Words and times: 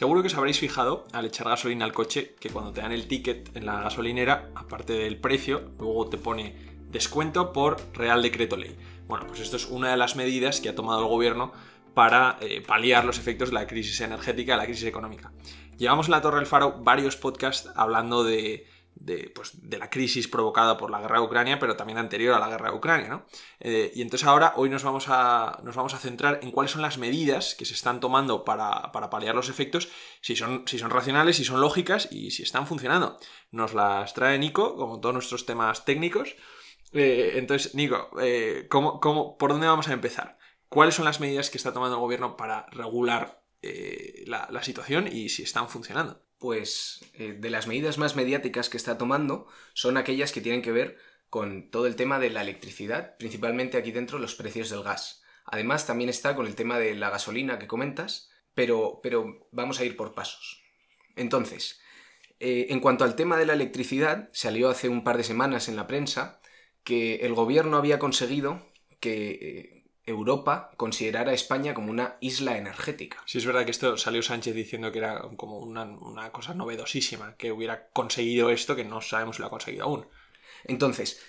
Seguro 0.00 0.22
que 0.22 0.28
os 0.28 0.34
habréis 0.34 0.58
fijado 0.58 1.04
al 1.12 1.26
echar 1.26 1.46
gasolina 1.46 1.84
al 1.84 1.92
coche 1.92 2.34
que 2.40 2.48
cuando 2.48 2.72
te 2.72 2.80
dan 2.80 2.90
el 2.90 3.06
ticket 3.06 3.54
en 3.54 3.66
la 3.66 3.82
gasolinera, 3.82 4.48
aparte 4.54 4.94
del 4.94 5.18
precio, 5.18 5.72
luego 5.78 6.08
te 6.08 6.16
pone 6.16 6.54
descuento 6.88 7.52
por 7.52 7.76
Real 7.92 8.22
Decreto 8.22 8.56
Ley. 8.56 8.74
Bueno, 9.06 9.26
pues 9.26 9.40
esto 9.40 9.56
es 9.56 9.66
una 9.66 9.90
de 9.90 9.98
las 9.98 10.16
medidas 10.16 10.62
que 10.62 10.70
ha 10.70 10.74
tomado 10.74 11.02
el 11.02 11.08
gobierno 11.08 11.52
para 11.92 12.38
eh, 12.40 12.62
paliar 12.66 13.04
los 13.04 13.18
efectos 13.18 13.50
de 13.50 13.56
la 13.56 13.66
crisis 13.66 14.00
energética, 14.00 14.52
de 14.52 14.58
la 14.60 14.64
crisis 14.64 14.86
económica. 14.86 15.32
Llevamos 15.76 16.06
en 16.06 16.12
la 16.12 16.22
Torre 16.22 16.38
del 16.38 16.46
Faro 16.46 16.78
varios 16.80 17.16
podcasts 17.16 17.68
hablando 17.76 18.24
de, 18.24 18.66
pues, 19.34 19.68
de, 19.68 19.78
la 19.78 19.90
crisis 19.90 20.28
provocada 20.28 20.76
por 20.76 20.90
la 20.90 21.00
guerra 21.00 21.18
de 21.18 21.24
Ucrania, 21.24 21.58
pero 21.58 21.76
también 21.76 21.98
anterior 21.98 22.34
a 22.34 22.38
la 22.38 22.48
guerra 22.48 22.70
de 22.70 22.76
Ucrania. 22.76 23.08
¿no? 23.08 23.26
Eh, 23.60 23.92
y 23.94 24.02
entonces 24.02 24.26
ahora, 24.26 24.54
hoy 24.56 24.68
nos 24.68 24.82
vamos, 24.82 25.06
a, 25.08 25.60
nos 25.64 25.76
vamos 25.76 25.94
a 25.94 25.98
centrar 25.98 26.40
en 26.42 26.50
cuáles 26.50 26.72
son 26.72 26.82
las 26.82 26.98
medidas 26.98 27.54
que 27.54 27.64
se 27.64 27.74
están 27.74 28.00
tomando 28.00 28.44
para, 28.44 28.92
paliar 28.92 29.34
los 29.34 29.48
efectos, 29.48 29.88
si 30.20 30.36
son, 30.36 30.64
si 30.66 30.78
son 30.78 30.90
racionales, 30.90 31.36
si 31.36 31.44
son 31.44 31.60
lógicas 31.60 32.08
y 32.10 32.30
si 32.30 32.42
están 32.42 32.66
funcionando. 32.66 33.18
Nos 33.50 33.74
las 33.74 34.14
trae 34.14 34.38
Nico, 34.38 34.76
como 34.76 35.00
todos 35.00 35.14
nuestros 35.14 35.46
temas 35.46 35.84
técnicos. 35.84 36.36
Eh, 36.92 37.32
entonces, 37.36 37.74
Nico, 37.74 38.10
¿cómo, 38.68 39.00
cómo, 39.00 39.38
por 39.38 39.50
dónde 39.50 39.66
vamos 39.66 39.88
a 39.88 39.92
empezar? 39.92 40.38
¿Cuáles 40.68 40.94
son 40.94 41.04
las 41.04 41.20
medidas 41.20 41.50
que 41.50 41.58
está 41.58 41.72
tomando 41.72 41.96
el 41.96 42.00
gobierno 42.00 42.36
para 42.36 42.66
regular 42.70 43.40
eh, 43.62 44.24
la, 44.26 44.62
situación 44.62 45.06
y 45.06 45.28
si 45.28 45.42
están 45.42 45.68
funcionando. 45.68 46.22
Pues 46.40 47.04
eh, 47.14 47.36
de 47.38 47.50
las 47.50 47.66
medidas 47.66 47.98
más 47.98 48.16
mediáticas 48.16 48.70
que 48.70 48.78
está 48.78 48.96
tomando 48.96 49.46
son 49.74 49.98
aquellas 49.98 50.32
que 50.32 50.40
tienen 50.40 50.62
que 50.62 50.72
ver 50.72 50.96
con 51.28 51.70
todo 51.70 51.86
el 51.86 51.96
tema 51.96 52.18
de 52.18 52.30
la 52.30 52.40
electricidad, 52.40 53.16
principalmente 53.18 53.76
aquí 53.76 53.92
dentro 53.92 54.18
los 54.18 54.34
precios 54.34 54.70
del 54.70 54.82
gas. 54.82 55.22
Además 55.44 55.86
también 55.86 56.08
está 56.08 56.34
con 56.34 56.46
el 56.46 56.56
tema 56.56 56.78
de 56.78 56.94
la 56.94 57.10
gasolina 57.10 57.58
que 57.58 57.66
comentas, 57.66 58.30
pero, 58.54 59.00
pero 59.02 59.48
vamos 59.52 59.80
a 59.80 59.84
ir 59.84 59.96
por 59.96 60.14
pasos. 60.14 60.62
Entonces, 61.14 61.80
eh, 62.40 62.68
en 62.70 62.80
cuanto 62.80 63.04
al 63.04 63.16
tema 63.16 63.36
de 63.36 63.44
la 63.44 63.52
electricidad, 63.52 64.30
salió 64.32 64.70
hace 64.70 64.88
un 64.88 65.04
par 65.04 65.18
de 65.18 65.24
semanas 65.24 65.68
en 65.68 65.76
la 65.76 65.86
prensa 65.86 66.40
que 66.84 67.16
el 67.16 67.34
gobierno 67.34 67.76
había 67.76 67.98
conseguido 67.98 68.66
que 68.98 69.79
Europa 70.06 70.70
considerara 70.76 71.30
a 71.30 71.34
España 71.34 71.74
como 71.74 71.90
una 71.90 72.16
isla 72.20 72.56
energética. 72.56 73.22
Sí, 73.26 73.38
es 73.38 73.46
verdad 73.46 73.64
que 73.64 73.70
esto 73.70 73.96
salió 73.96 74.22
Sánchez 74.22 74.54
diciendo 74.54 74.90
que 74.92 74.98
era 74.98 75.20
como 75.36 75.58
una, 75.58 76.32
cosa 76.32 76.54
novedosísima, 76.54 77.36
que 77.36 77.52
hubiera 77.52 77.88
conseguido 77.90 78.50
esto, 78.50 78.76
que 78.76 78.84
no 78.84 79.00
sabemos 79.00 79.36
si 79.36 79.42
lo 79.42 79.46
ha 79.46 79.50
conseguido 79.50 79.84
aún. 79.84 80.06
Entonces, 80.64 81.22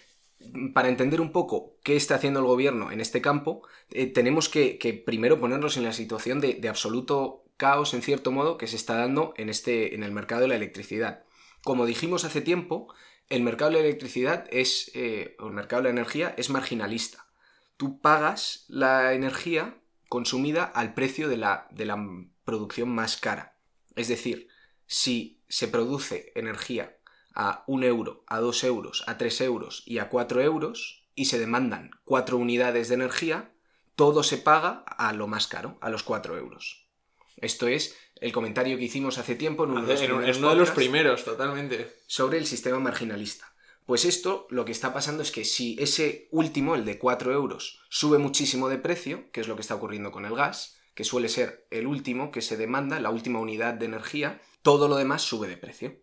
para 0.73 0.89
entender 0.89 1.21
un 1.21 1.31
poco 1.31 1.77
qué 1.83 1.95
está 1.95 2.15
haciendo 2.15 2.39
el 2.39 2.45
gobierno 2.45 2.91
en 2.91 3.01
este 3.01 3.21
campo, 3.21 3.61
eh, 3.91 4.07
tenemos 4.07 4.49
que, 4.49 5.03
primero 5.05 5.39
ponernos 5.39 5.77
en 5.77 5.83
la 5.83 5.93
situación 5.93 6.39
de, 6.39 6.67
absoluto 6.67 7.43
caos, 7.57 7.93
en 7.93 8.01
cierto 8.01 8.31
modo, 8.31 8.57
que 8.57 8.67
se 8.67 8.75
está 8.75 8.95
dando 8.95 9.33
en, 9.37 9.49
este, 9.49 9.93
en 9.93 10.03
el 10.03 10.11
mercado 10.11 10.41
de 10.41 10.47
la 10.47 10.55
electricidad. 10.55 11.23
Como 11.63 11.85
dijimos 11.85 12.25
hace 12.25 12.41
tiempo, 12.41 12.91
el 13.29 13.43
mercado 13.43 13.71
de 13.71 13.77
la 13.77 13.83
electricidad 13.83 14.47
es, 14.49 14.91
eh, 14.95 15.35
o 15.39 15.47
el 15.47 15.53
mercado 15.53 15.83
de 15.83 15.89
la 15.89 15.91
energía 15.91 16.33
es 16.37 16.49
marginalista 16.49 17.27
tú 17.81 17.99
pagas 17.99 18.65
la 18.67 19.13
energía 19.13 19.75
consumida 20.07 20.65
al 20.65 20.93
precio 20.93 21.27
de 21.27 21.37
la, 21.37 21.67
de 21.71 21.85
la 21.85 21.97
producción 22.43 22.89
más 22.89 23.17
cara. 23.17 23.57
Es 23.95 24.07
decir, 24.07 24.49
si 24.85 25.41
se 25.47 25.67
produce 25.67 26.31
energía 26.35 26.95
a 27.33 27.63
un 27.65 27.83
euro, 27.83 28.23
a 28.27 28.39
dos 28.39 28.63
euros, 28.63 29.03
a 29.07 29.17
tres 29.17 29.41
euros 29.41 29.81
y 29.87 29.97
a 29.97 30.09
cuatro 30.09 30.41
euros, 30.41 31.07
y 31.15 31.25
se 31.25 31.39
demandan 31.39 31.89
cuatro 32.03 32.37
unidades 32.37 32.87
de 32.87 32.93
energía, 32.93 33.51
todo 33.95 34.21
se 34.21 34.37
paga 34.37 34.83
a 34.85 35.11
lo 35.13 35.25
más 35.25 35.47
caro, 35.47 35.79
a 35.81 35.89
los 35.89 36.03
cuatro 36.03 36.37
euros. 36.37 36.87
Esto 37.37 37.67
es 37.67 37.97
el 38.17 38.31
comentario 38.31 38.77
que 38.77 38.83
hicimos 38.83 39.17
hace 39.17 39.33
tiempo 39.33 39.63
en 39.63 39.71
uno 39.71 39.87
de 39.87 40.55
los 40.55 40.69
primeros, 40.69 41.25
totalmente. 41.25 41.95
Sobre 42.05 42.37
el 42.37 42.45
sistema 42.45 42.79
marginalista. 42.79 43.51
Pues 43.85 44.05
esto 44.05 44.47
lo 44.49 44.65
que 44.65 44.71
está 44.71 44.93
pasando 44.93 45.23
es 45.23 45.31
que 45.31 45.43
si 45.43 45.75
ese 45.79 46.27
último, 46.31 46.75
el 46.75 46.85
de 46.85 46.97
4 46.97 47.33
euros, 47.33 47.81
sube 47.89 48.17
muchísimo 48.17 48.69
de 48.69 48.77
precio, 48.77 49.31
que 49.31 49.41
es 49.41 49.47
lo 49.47 49.55
que 49.55 49.61
está 49.61 49.75
ocurriendo 49.75 50.11
con 50.11 50.25
el 50.25 50.35
gas, 50.35 50.77
que 50.93 51.03
suele 51.03 51.29
ser 51.29 51.67
el 51.71 51.87
último 51.87 52.31
que 52.31 52.41
se 52.41 52.57
demanda, 52.57 52.99
la 52.99 53.09
última 53.09 53.39
unidad 53.39 53.73
de 53.73 53.85
energía, 53.85 54.41
todo 54.61 54.87
lo 54.87 54.95
demás 54.95 55.23
sube 55.23 55.47
de 55.47 55.57
precio. 55.57 55.99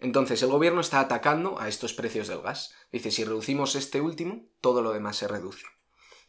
Entonces 0.00 0.42
el 0.42 0.48
gobierno 0.48 0.80
está 0.80 1.00
atacando 1.00 1.60
a 1.60 1.68
estos 1.68 1.92
precios 1.92 2.28
del 2.28 2.42
gas. 2.42 2.74
Dice, 2.92 3.10
si 3.10 3.24
reducimos 3.24 3.74
este 3.74 4.00
último, 4.00 4.46
todo 4.60 4.82
lo 4.82 4.92
demás 4.92 5.16
se 5.16 5.28
reduce. 5.28 5.66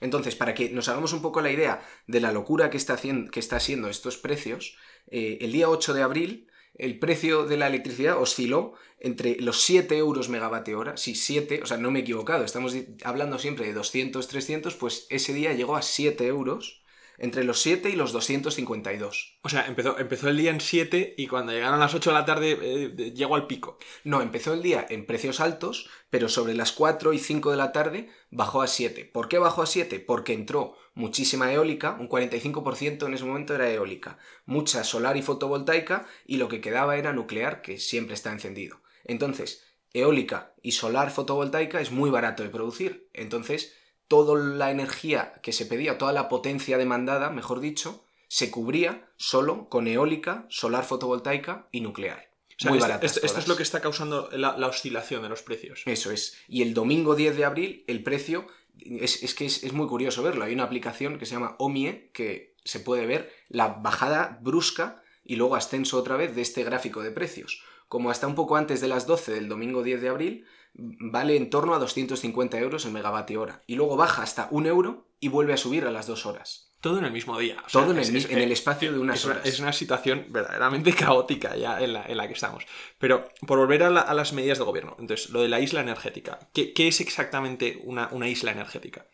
Entonces, 0.02 0.36
para 0.36 0.54
que 0.54 0.70
nos 0.70 0.88
hagamos 0.88 1.14
un 1.14 1.22
poco 1.22 1.42
la 1.42 1.52
idea 1.52 1.86
de 2.08 2.22
la 2.22 2.32
locura 2.32 2.70
que 2.70 2.78
está, 2.78 2.94
haciendo, 2.94 3.32
que 3.32 3.40
está 3.40 3.58
estos 3.58 4.18
precios, 4.18 4.78
eh, 5.08 5.40
el 5.42 5.52
día 5.52 5.70
8 5.70 5.94
de 5.94 6.02
abril 6.02 6.48
el 6.80 6.98
precio 6.98 7.46
de 7.46 7.58
la 7.58 7.68
electricidad 7.68 8.20
osciló 8.20 8.74
entre 9.00 9.40
los 9.40 9.62
7 9.62 9.98
euros 9.98 10.30
megavatio 10.30 10.80
hora, 10.80 10.98
sí, 10.98 11.14
7, 11.16 11.62
o 11.64 11.66
sea, 11.66 11.78
no 11.78 11.92
me 11.92 12.00
he 12.00 12.02
equivocado, 12.02 12.44
estamos 12.44 12.76
hablando 13.04 13.38
siempre 13.38 13.68
de 13.68 13.74
200, 13.74 14.28
300, 14.28 14.76
pues 14.76 15.06
ese 15.10 15.34
día 15.34 15.54
llegó 15.54 15.76
a 15.76 15.82
7 15.82 16.26
euros 16.26 16.82
entre 17.20 17.44
los 17.44 17.62
7 17.62 17.90
y 17.90 17.96
los 17.96 18.12
252. 18.12 19.40
O 19.42 19.50
sea, 19.50 19.68
empezó, 19.68 20.00
empezó 20.00 20.30
el 20.30 20.38
día 20.38 20.52
en 20.52 20.62
7 20.62 21.16
y 21.18 21.28
cuando 21.28 21.52
llegaron 21.52 21.80
las 21.80 21.94
8 21.94 22.10
de 22.10 22.14
la 22.14 22.26
tarde 22.26 22.58
eh, 22.62 23.12
llegó 23.14 23.36
al 23.36 23.48
pico. 23.48 23.78
No, 24.04 24.22
empezó 24.22 24.54
el 24.54 24.62
día 24.62 24.86
en 24.90 25.06
precios 25.06 25.40
altos, 25.40 25.90
pero 26.10 26.30
sobre 26.30 26.54
las 26.54 26.72
4 26.72 27.14
y 27.14 27.20
5 27.20 27.52
de 27.52 27.58
la 27.58 27.72
tarde 27.72 28.10
bajó 28.32 28.62
a 28.62 28.68
7. 28.68 29.06
¿Por 29.06 29.28
qué 29.28 29.38
bajó 29.38 29.62
a 29.62 29.68
7? 29.68 30.00
Porque 30.00 30.34
entró 30.34 30.76
muchísima 30.94 31.52
eólica, 31.52 31.98
un 32.00 32.10
45% 32.10 33.06
en 33.06 33.14
ese 33.14 33.26
momento 33.26 33.56
era 33.56 33.70
eólica, 33.70 34.18
mucha 34.46 34.84
solar 34.84 35.18
y 35.18 35.22
fotovoltaica 35.22 36.08
y 36.26 36.38
lo 36.38 36.50
que 36.50 36.62
quedaba 36.62 36.98
era 36.98 37.14
nuclear, 37.14 37.62
que 37.62 37.80
siempre 37.80 38.16
está 38.16 38.32
encendido. 38.32 38.82
Entonces, 39.06 39.66
eólica 39.94 40.54
y 40.62 40.74
solar 40.74 41.12
fotovoltaica 41.12 41.82
es 41.82 41.92
muy 41.92 42.10
barato 42.10 42.44
de 42.44 42.50
producir. 42.50 43.10
Entonces, 43.14 43.76
toda 44.10 44.38
la 44.38 44.72
energía 44.72 45.40
que 45.42 45.54
se 45.54 45.66
pedía, 45.66 45.98
toda 45.98 46.12
la 46.12 46.28
potencia 46.28 46.78
demandada, 46.78 47.30
mejor 47.30 47.62
dicho, 47.62 48.04
se 48.28 48.52
cubría 48.52 49.08
solo 49.16 49.70
con 49.70 49.88
eólica, 49.88 50.46
solar 50.50 50.84
fotovoltaica 50.84 51.68
y 51.72 51.80
nuclear. 51.80 52.30
Muy 52.68 52.78
esto, 52.78 53.22
esto, 53.24 53.40
es 53.40 53.48
lo 53.48 53.56
que 53.56 53.64
está 53.64 53.80
causando 53.80 54.30
la, 54.34 54.56
oscilación 54.68 55.22
de 55.22 55.30
los 55.30 55.44
precios. 55.44 55.84
Eso 55.86 56.12
es. 56.12 56.38
Y 56.50 56.62
el 56.62 56.74
domingo 56.74 57.16
10 57.16 57.38
de 57.38 57.46
abril 57.46 57.86
el 57.88 58.04
precio, 58.04 58.48
es, 58.80 59.34
que 59.34 59.46
es, 59.46 59.72
muy 59.72 59.88
curioso 59.88 60.24
verlo. 60.24 60.44
Hay 60.44 60.54
una 60.54 60.66
aplicación 60.66 61.18
que 61.18 61.26
se 61.26 61.36
llama 61.36 61.56
OMIE 61.60 62.10
que 62.12 62.56
se 62.66 62.82
puede 62.82 63.06
ver 63.06 63.32
la 63.48 63.68
bajada 63.68 64.40
brusca 64.42 65.02
y 65.24 65.38
luego 65.38 65.56
ascenso 65.56 65.98
otra 65.98 66.18
vez 66.18 66.36
de 66.36 66.42
este 66.42 66.64
gráfico 66.64 67.02
de 67.02 67.12
precios. 67.12 67.64
Como 67.88 68.12
hasta 68.12 68.28
un 68.28 68.36
poco 68.36 68.58
antes 68.58 68.82
de 68.82 68.90
las 68.90 69.08
12 69.08 69.32
del 69.32 69.48
domingo 69.48 69.82
10 69.82 70.02
de 70.02 70.10
abril, 70.10 70.46
vale 70.74 71.36
en 71.36 71.50
torno 71.50 71.74
a 71.74 71.80
250 71.80 72.58
euros 72.60 72.86
el 72.86 72.92
megavatio 72.92 73.42
hora. 73.42 73.62
Y 73.68 73.76
luego 73.76 73.98
baja 73.98 74.24
hasta 74.24 74.48
un 74.52 74.66
euro 74.66 75.08
y 75.20 75.28
vuelve 75.28 75.54
a 75.54 75.58
subir 75.58 75.86
a 75.86 75.92
las 75.92 76.08
dos 76.08 76.26
horas. 76.26 76.70
Todo 76.82 77.00
en 77.00 77.06
el 77.06 77.12
mismo 77.12 77.38
día. 77.38 77.62
Todo 77.70 77.92
en, 77.92 77.98
el, 77.98 78.52
espacio 78.54 78.94
de 78.94 79.00
unas 79.00 79.26
horas. 79.26 79.46
es 79.46 79.60
una 79.60 79.74
situación 79.74 80.28
verdaderamente 80.30 80.94
caótica 80.96 81.58
ya 81.58 81.82
en 81.82 81.94
la, 81.94 82.28
que 82.28 82.34
estamos. 82.34 82.66
Pero 82.98 83.30
por 83.46 83.60
volver 83.60 83.84
a, 83.84 83.90
las 83.90 84.32
medidas 84.32 84.60
del 84.60 84.66
gobierno, 84.66 84.96
entonces, 84.98 85.30
lo 85.30 85.42
de 85.42 85.50
la 85.50 85.60
isla 85.60 85.82
energética. 85.82 86.40
¿Qué, 86.54 86.74
es 86.76 87.02
exactamente 87.02 87.82
una, 87.84 88.08
una, 88.12 88.30
isla 88.30 88.52
energética? 88.52 89.08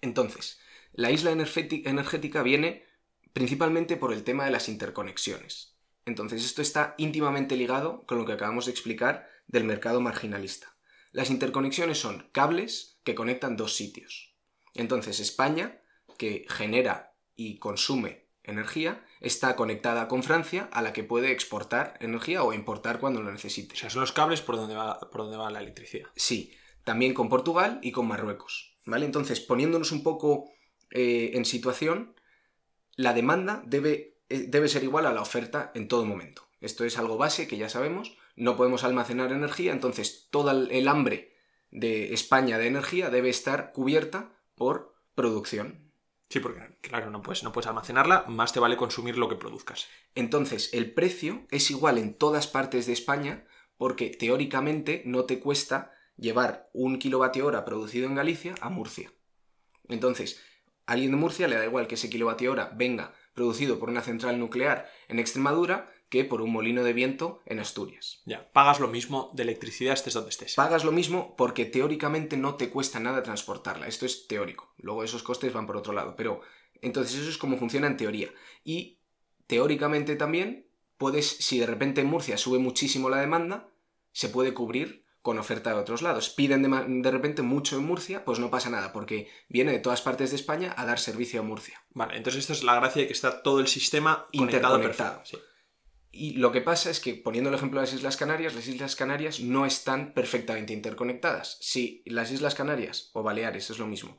Entonces, 0.00 0.60
la 0.92 1.10
isla 1.10 1.32
energética 1.32 2.42
viene 2.44 2.84
principalmente 3.32 3.96
por 3.96 4.12
el 4.12 4.22
tema 4.22 4.44
de 4.44 4.52
las 4.52 4.68
interconexiones. 4.68 5.74
Entonces, 6.06 6.44
esto 6.44 6.62
está 6.62 6.94
íntimamente 6.98 7.56
ligado 7.56 8.04
con 8.06 8.18
lo 8.18 8.26
que 8.26 8.32
acabamos 8.32 8.66
de 8.66 8.72
explicar 8.72 9.28
del 9.48 9.64
mercado 9.64 10.00
marginalista. 10.00 10.71
Las 11.12 11.30
interconexiones 11.30 11.98
son 11.98 12.28
cables 12.32 12.98
que 13.04 13.14
conectan 13.14 13.56
dos 13.56 13.76
sitios. 13.76 14.34
Entonces 14.74 15.20
España, 15.20 15.80
que 16.18 16.46
genera 16.48 17.14
y 17.36 17.58
consume 17.58 18.26
energía, 18.42 19.04
está 19.20 19.54
conectada 19.54 20.08
con 20.08 20.22
Francia, 20.22 20.68
a 20.72 20.82
la 20.82 20.92
que 20.92 21.04
puede 21.04 21.30
exportar 21.30 21.96
energía 22.00 22.42
o 22.42 22.52
importar 22.52 22.98
cuando 22.98 23.22
lo 23.22 23.30
necesite. 23.30 23.74
O 23.74 23.76
sea, 23.76 23.90
son 23.90 24.00
los 24.00 24.12
cables 24.12 24.40
por 24.40 24.56
donde 24.56 24.74
va, 24.74 24.98
por 24.98 25.22
donde 25.22 25.36
va 25.36 25.50
la 25.50 25.60
electricidad. 25.60 26.08
Sí, 26.16 26.56
también 26.84 27.14
con 27.14 27.28
Portugal 27.28 27.78
y 27.82 27.92
con 27.92 28.08
Marruecos. 28.08 28.76
¿Vale? 28.84 29.06
Entonces, 29.06 29.40
poniéndonos 29.40 29.92
un 29.92 30.02
poco 30.02 30.50
eh, 30.90 31.30
en 31.34 31.44
situación, 31.44 32.16
la 32.96 33.14
demanda 33.14 33.62
debe, 33.64 34.18
eh, 34.28 34.46
debe 34.48 34.68
ser 34.68 34.82
igual 34.82 35.06
a 35.06 35.12
la 35.12 35.22
oferta 35.22 35.70
en 35.74 35.86
todo 35.86 36.04
momento. 36.04 36.48
Esto 36.60 36.84
es 36.84 36.98
algo 36.98 37.16
base 37.16 37.46
que 37.46 37.56
ya 37.56 37.68
sabemos, 37.68 38.16
no 38.36 38.56
podemos 38.56 38.84
almacenar 38.84 39.32
energía, 39.32 39.72
entonces 39.72 40.28
toda 40.30 40.52
el 40.52 40.88
hambre 40.88 41.34
de 41.70 42.12
España 42.12 42.58
de 42.58 42.66
energía 42.66 43.10
debe 43.10 43.30
estar 43.30 43.72
cubierta 43.72 44.38
por 44.54 44.94
producción. 45.14 45.92
Sí, 46.28 46.40
porque 46.40 46.78
claro, 46.80 47.10
no 47.10 47.20
puedes, 47.20 47.42
no 47.42 47.52
puedes 47.52 47.66
almacenarla, 47.66 48.24
más 48.26 48.52
te 48.52 48.60
vale 48.60 48.76
consumir 48.76 49.18
lo 49.18 49.28
que 49.28 49.36
produzcas. 49.36 49.86
Entonces, 50.14 50.70
el 50.72 50.94
precio 50.94 51.46
es 51.50 51.70
igual 51.70 51.98
en 51.98 52.14
todas 52.14 52.46
partes 52.46 52.86
de 52.86 52.94
España 52.94 53.46
porque 53.76 54.08
teóricamente 54.08 55.02
no 55.04 55.24
te 55.24 55.40
cuesta 55.40 55.92
llevar 56.16 56.70
un 56.72 56.98
kilovatio 56.98 57.46
hora 57.46 57.64
producido 57.64 58.06
en 58.06 58.14
Galicia 58.14 58.54
a 58.60 58.70
Murcia. 58.70 59.12
Entonces, 59.88 60.40
a 60.86 60.92
alguien 60.92 61.10
de 61.10 61.16
Murcia 61.16 61.48
le 61.48 61.56
da 61.56 61.66
igual 61.66 61.86
que 61.86 61.96
ese 61.96 62.08
kilovatio 62.08 62.52
hora 62.52 62.72
venga 62.74 63.12
producido 63.34 63.78
por 63.78 63.90
una 63.90 64.02
central 64.02 64.38
nuclear 64.38 64.90
en 65.08 65.18
Extremadura 65.18 65.92
que 66.12 66.26
por 66.26 66.42
un 66.42 66.52
molino 66.52 66.84
de 66.84 66.92
viento 66.92 67.40
en 67.46 67.58
Asturias. 67.58 68.20
Ya, 68.26 68.52
pagas 68.52 68.80
lo 68.80 68.88
mismo 68.88 69.30
de 69.32 69.44
electricidad 69.44 69.94
estés 69.94 70.12
donde 70.12 70.28
estés. 70.28 70.56
Pagas 70.56 70.84
lo 70.84 70.92
mismo 70.92 71.34
porque 71.36 71.64
teóricamente 71.64 72.36
no 72.36 72.56
te 72.56 72.68
cuesta 72.68 73.00
nada 73.00 73.22
transportarla. 73.22 73.86
Esto 73.86 74.04
es 74.04 74.28
teórico. 74.28 74.74
Luego 74.76 75.04
esos 75.04 75.22
costes 75.22 75.54
van 75.54 75.66
por 75.66 75.78
otro 75.78 75.94
lado. 75.94 76.14
Pero 76.14 76.42
entonces 76.82 77.18
eso 77.18 77.30
es 77.30 77.38
como 77.38 77.56
funciona 77.56 77.86
en 77.86 77.96
teoría. 77.96 78.28
Y 78.62 78.98
teóricamente 79.46 80.14
también 80.16 80.66
puedes, 80.98 81.26
si 81.26 81.58
de 81.58 81.66
repente 81.66 82.02
en 82.02 82.08
Murcia 82.08 82.36
sube 82.36 82.58
muchísimo 82.58 83.08
la 83.08 83.18
demanda, 83.18 83.70
se 84.12 84.28
puede 84.28 84.52
cubrir 84.52 85.06
con 85.22 85.38
oferta 85.38 85.70
de 85.70 85.80
otros 85.80 86.02
lados. 86.02 86.28
Piden 86.28 87.00
de, 87.00 87.10
repente 87.10 87.40
mucho 87.40 87.78
en 87.78 87.86
Murcia, 87.86 88.22
pues 88.26 88.38
no 88.38 88.50
pasa 88.50 88.68
nada, 88.68 88.92
porque 88.92 89.30
viene 89.48 89.72
de 89.72 89.78
todas 89.78 90.02
partes 90.02 90.28
de 90.28 90.36
España 90.36 90.74
a 90.76 90.84
dar 90.84 90.98
servicio 90.98 91.40
a 91.40 91.42
Murcia. 91.42 91.82
Vale, 91.94 92.18
entonces 92.18 92.40
esto 92.40 92.52
es 92.52 92.64
la 92.64 92.74
gracia 92.74 93.00
de 93.00 93.06
que 93.06 93.14
está 93.14 93.42
todo 93.42 93.60
el 93.60 93.68
sistema 93.68 94.26
interconectado. 94.32 95.22
Y 96.14 96.32
lo 96.32 96.52
que 96.52 96.60
pasa 96.60 96.90
es 96.90 97.00
que, 97.00 97.14
poniendo 97.14 97.48
el 97.48 97.56
ejemplo 97.56 97.80
de 97.80 97.86
las 97.86 97.94
Islas 97.94 98.18
Canarias, 98.18 98.54
las 98.54 98.68
Islas 98.68 98.96
Canarias 98.96 99.40
no 99.40 99.64
están 99.64 100.12
perfectamente 100.12 100.74
interconectadas. 100.74 101.56
Si 101.62 102.02
las 102.04 102.30
Islas 102.30 102.54
Canarias, 102.54 103.10
o 103.14 103.22
Baleares, 103.22 103.70
es 103.70 103.78
lo 103.78 103.86
mismo, 103.86 104.18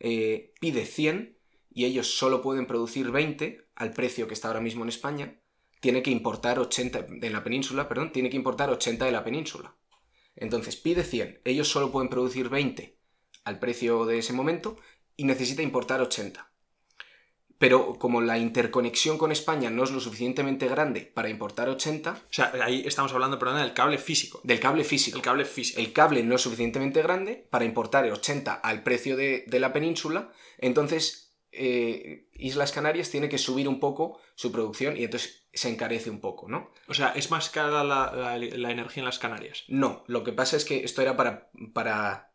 eh, 0.00 0.54
pide 0.58 0.86
100 0.86 1.36
y 1.70 1.84
ellos 1.84 2.16
solo 2.16 2.40
pueden 2.40 2.66
producir 2.66 3.10
20 3.10 3.68
al 3.74 3.92
precio 3.92 4.26
que 4.26 4.32
está 4.32 4.48
ahora 4.48 4.62
mismo 4.62 4.84
en 4.84 4.88
España, 4.88 5.38
tiene 5.80 6.02
que 6.02 6.10
importar 6.10 6.58
80 6.58 7.02
de 7.02 7.30
la 7.30 7.44
península, 7.44 7.88
perdón, 7.88 8.10
tiene 8.10 8.30
que 8.30 8.36
importar 8.36 8.70
80 8.70 9.04
de 9.04 9.12
la 9.12 9.22
península. 9.22 9.76
Entonces 10.36 10.76
pide 10.76 11.04
100, 11.04 11.42
ellos 11.44 11.68
solo 11.68 11.92
pueden 11.92 12.08
producir 12.08 12.48
20 12.48 12.96
al 13.44 13.58
precio 13.58 14.06
de 14.06 14.16
ese 14.18 14.32
momento 14.32 14.78
y 15.14 15.24
necesita 15.24 15.60
importar 15.60 16.00
80. 16.00 16.53
Pero 17.64 17.94
como 17.98 18.20
la 18.20 18.36
interconexión 18.36 19.16
con 19.16 19.32
España 19.32 19.70
no 19.70 19.84
es 19.84 19.90
lo 19.90 19.98
suficientemente 19.98 20.68
grande 20.68 21.00
para 21.00 21.30
importar 21.30 21.70
80... 21.70 22.10
O 22.10 22.16
sea, 22.28 22.52
ahí 22.62 22.82
estamos 22.84 23.10
hablando, 23.14 23.38
perdón, 23.38 23.56
del 23.56 23.72
cable 23.72 23.96
físico. 23.96 24.38
Del 24.44 24.60
cable 24.60 24.84
físico. 24.84 25.16
El 25.16 25.22
cable 25.22 25.46
físico. 25.46 25.80
El 25.80 25.94
cable 25.94 26.22
no 26.24 26.34
es 26.34 26.42
suficientemente 26.42 27.00
grande 27.00 27.48
para 27.48 27.64
importar 27.64 28.04
80 28.04 28.52
al 28.52 28.82
precio 28.82 29.16
de, 29.16 29.46
la 29.48 29.72
península, 29.72 30.30
entonces 30.58 31.38
eh, 31.52 32.28
Islas 32.34 32.70
Canarias 32.70 33.10
tiene 33.10 33.30
que 33.30 33.38
subir 33.38 33.66
un 33.66 33.80
poco 33.80 34.20
su 34.34 34.52
producción 34.52 34.98
y 34.98 35.04
entonces 35.04 35.46
se 35.54 35.70
encarece 35.70 36.10
un 36.10 36.20
poco, 36.20 36.50
¿no? 36.50 36.70
O 36.86 36.92
sea, 36.92 37.14
¿es 37.16 37.30
más 37.30 37.48
cara 37.48 37.82
la, 37.82 38.36
energía 38.36 39.00
en 39.00 39.06
las 39.06 39.18
Canarias? 39.18 39.64
No, 39.68 40.04
lo 40.06 40.22
que 40.22 40.32
pasa 40.32 40.58
es 40.58 40.66
que 40.66 40.84
esto 40.84 41.00
era 41.00 41.16
para, 41.16 41.48
para 41.72 42.33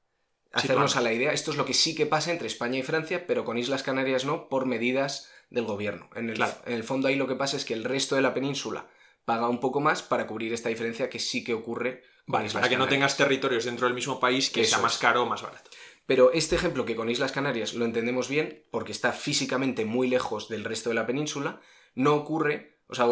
hacernos 0.52 0.96
a 0.96 1.02
la 1.02 1.14
idea. 1.14 1.34
Esto 1.34 1.52
es 1.52 1.58
lo 1.58 1.66
que 1.66 1.74
sí 1.74 1.96
que 1.96 2.06
pasa 2.06 2.32
entre 2.32 2.48
España 2.48 2.80
y 2.80 2.84
Francia, 2.84 3.26
pero 3.28 3.46
con 3.46 3.58
Islas 3.58 3.84
Canarias 3.84 4.26
no, 4.26 4.50
por 4.50 4.66
medidas 4.66 5.30
del 5.50 5.66
gobierno. 5.66 6.10
En 6.16 6.30
el, 6.30 6.42
en 6.42 6.74
el 6.74 6.84
fondo 6.84 7.08
ahí 7.08 7.16
lo 7.16 7.28
que 7.28 7.36
pasa 7.36 7.58
es 7.58 7.66
que 7.66 7.74
el 7.74 7.84
resto 7.84 8.16
de 8.16 8.22
la 8.22 8.34
península 8.34 8.88
paga 9.26 9.50
un 9.50 9.60
poco 9.60 9.80
más 9.80 10.02
para 10.02 10.28
cubrir 10.28 10.54
esta 10.54 10.70
diferencia 10.70 11.10
que 11.10 11.20
sí 11.20 11.44
que 11.44 11.54
ocurre. 11.54 12.04
Vale, 12.26 12.50
para 12.52 12.70
que 12.70 12.78
no 12.78 12.88
tengas 12.88 13.18
territorios 13.18 13.66
dentro 13.66 13.88
del 13.88 13.96
mismo 13.96 14.20
país 14.20 14.50
que 14.50 14.66
sea 14.66 14.80
más 14.80 14.98
caro 14.98 15.24
o 15.24 15.26
más 15.26 15.42
barato. 15.42 15.70
Pero 16.06 16.32
este 16.32 16.56
ejemplo 16.56 16.86
que 16.86 16.96
con 16.96 17.10
Islas 17.10 17.32
Canarias 17.32 17.74
lo 17.74 17.86
entendemos 17.86 18.30
bien, 18.30 18.66
porque 18.72 18.92
está 18.92 19.12
físicamente 19.12 19.86
muy 19.86 20.08
lejos 20.08 20.50
del 20.50 20.64
resto 20.64 20.90
de 20.90 20.96
la 20.96 21.06
península, 21.06 21.62
no 21.96 22.16
ocurre 22.16 22.80
o 22.90 22.96
sea, 22.96 23.06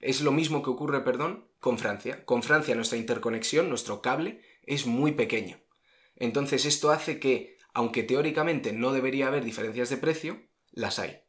es, 0.00 0.20
lo 0.20 0.30
mismo 0.30 0.62
que 0.62 0.68
ocurre, 0.68 1.00
perdón, 1.00 1.48
con 1.58 1.78
Francia. 1.78 2.24
Con 2.26 2.42
Francia 2.42 2.74
nuestra 2.74 2.98
interconexión, 2.98 3.70
nuestro 3.70 4.02
cable, 4.02 4.42
es 4.62 4.84
muy 4.84 5.12
pequeño. 5.12 5.58
Entonces 6.22 6.66
esto 6.66 6.92
hace 6.92 7.18
que, 7.18 7.58
aunque 7.74 8.04
teóricamente 8.04 8.72
no 8.72 8.92
debería 8.92 9.26
haber 9.26 9.44
diferencias 9.44 9.90
de 9.90 9.96
precio, 9.96 10.40
las 10.70 11.00
hay. 11.00 11.20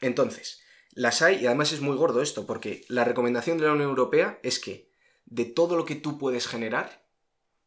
Entonces, 0.00 0.62
las 0.92 1.20
hay 1.20 1.42
y 1.42 1.46
además 1.46 1.72
es 1.72 1.82
muy 1.82 1.98
gordo 1.98 2.22
esto, 2.22 2.46
porque 2.46 2.82
la 2.88 3.04
recomendación 3.04 3.58
de 3.58 3.66
la 3.66 3.72
Unión 3.72 3.90
Europea 3.90 4.40
es 4.42 4.58
que 4.58 4.88
de 5.26 5.44
todo 5.44 5.76
lo 5.76 5.84
que 5.84 5.96
tú 5.96 6.16
puedes 6.16 6.48
generar, 6.48 7.06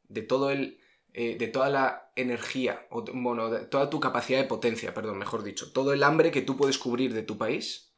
de 0.05 0.23
todo 0.23 0.49
el, 0.49 0.79
eh, 1.13 1.37
de 1.37 1.47
toda 1.49 1.69
la 1.69 2.11
energía, 2.15 2.87
o, 2.89 3.03
bueno, 3.13 3.51
de 3.51 3.67
toda 3.67 3.91
tu 3.91 3.99
capacidad 3.99 4.39
de 4.39 4.47
potencia, 4.47 4.91
perdón, 4.91 5.19
mejor 5.19 5.43
dicho, 5.43 5.71
todo 5.71 5.93
el 5.93 6.01
hambre 6.01 6.31
que 6.31 6.41
tú 6.41 6.57
puedes 6.57 6.79
cubrir 6.79 7.13
de 7.13 7.21
tu 7.21 7.37
país, 7.37 7.93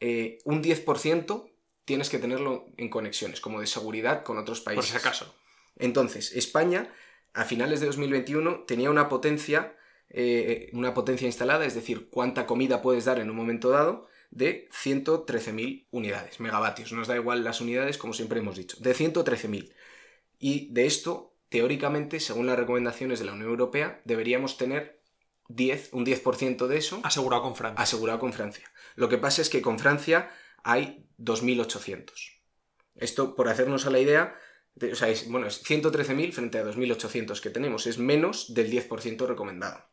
eh, 0.00 0.36
un 0.44 0.62
10% 0.62 1.50
tienes 1.86 2.10
que 2.10 2.18
tenerlo 2.18 2.66
en 2.76 2.90
conexiones, 2.90 3.40
como 3.40 3.58
de 3.58 3.66
seguridad 3.66 4.22
con 4.22 4.36
otros 4.36 4.60
países. 4.60 4.90
Por 4.90 5.00
si 5.00 5.06
acaso. 5.06 5.34
Entonces, 5.76 6.32
España, 6.32 6.92
a 7.34 7.44
finales 7.44 7.80
de 7.80 7.86
2021, 7.86 8.64
tenía 8.66 8.90
una 8.90 9.08
potencia, 9.08 9.76
eh, 10.08 10.70
una 10.72 10.94
potencia 10.94 11.26
instalada, 11.26 11.64
es 11.64 11.74
decir, 11.74 12.08
cuánta 12.10 12.46
comida 12.46 12.82
puedes 12.82 13.04
dar 13.04 13.18
en 13.18 13.30
un 13.30 13.36
momento 13.36 13.70
dado, 13.70 14.06
de 14.30 14.68
113.000 14.70 15.86
unidades, 15.90 16.40
megavatios. 16.40 16.92
Nos 16.92 17.06
da 17.06 17.16
igual 17.16 17.44
las 17.44 17.60
unidades, 17.60 17.98
como 17.98 18.14
siempre 18.14 18.40
hemos 18.40 18.56
dicho, 18.56 18.76
de 18.80 18.94
113.000. 18.94 19.72
Y 20.38 20.72
de 20.72 20.86
esto, 20.86 21.36
teóricamente, 21.48 22.18
según 22.18 22.46
las 22.46 22.58
recomendaciones 22.58 23.18
de 23.18 23.26
la 23.26 23.32
Unión 23.32 23.50
Europea, 23.50 24.00
deberíamos 24.04 24.56
tener 24.56 25.02
10, 25.48 25.90
un 25.92 26.06
10% 26.06 26.66
de 26.66 26.78
eso. 26.78 27.00
Asegurado 27.04 27.42
con 27.42 27.56
Francia. 27.56 27.82
Asegurado 27.82 28.18
con 28.18 28.32
Francia. 28.32 28.70
Lo 28.94 29.08
que 29.08 29.18
pasa 29.18 29.42
es 29.42 29.50
que 29.50 29.62
con 29.62 29.78
Francia 29.78 30.30
hay 30.62 31.06
2.800. 31.18 32.40
Esto, 32.94 33.34
por 33.34 33.48
hacernos 33.48 33.86
a 33.86 33.90
la 33.90 33.98
idea, 33.98 34.34
o 34.80 34.94
sea, 34.94 35.08
es, 35.08 35.28
bueno, 35.28 35.46
es 35.46 35.62
113.000 35.64 36.32
frente 36.32 36.58
a 36.58 36.64
2.800 36.64 37.40
que 37.40 37.50
tenemos, 37.50 37.86
es 37.86 37.98
menos 37.98 38.54
del 38.54 38.70
10% 38.70 39.26
recomendado. 39.26 39.84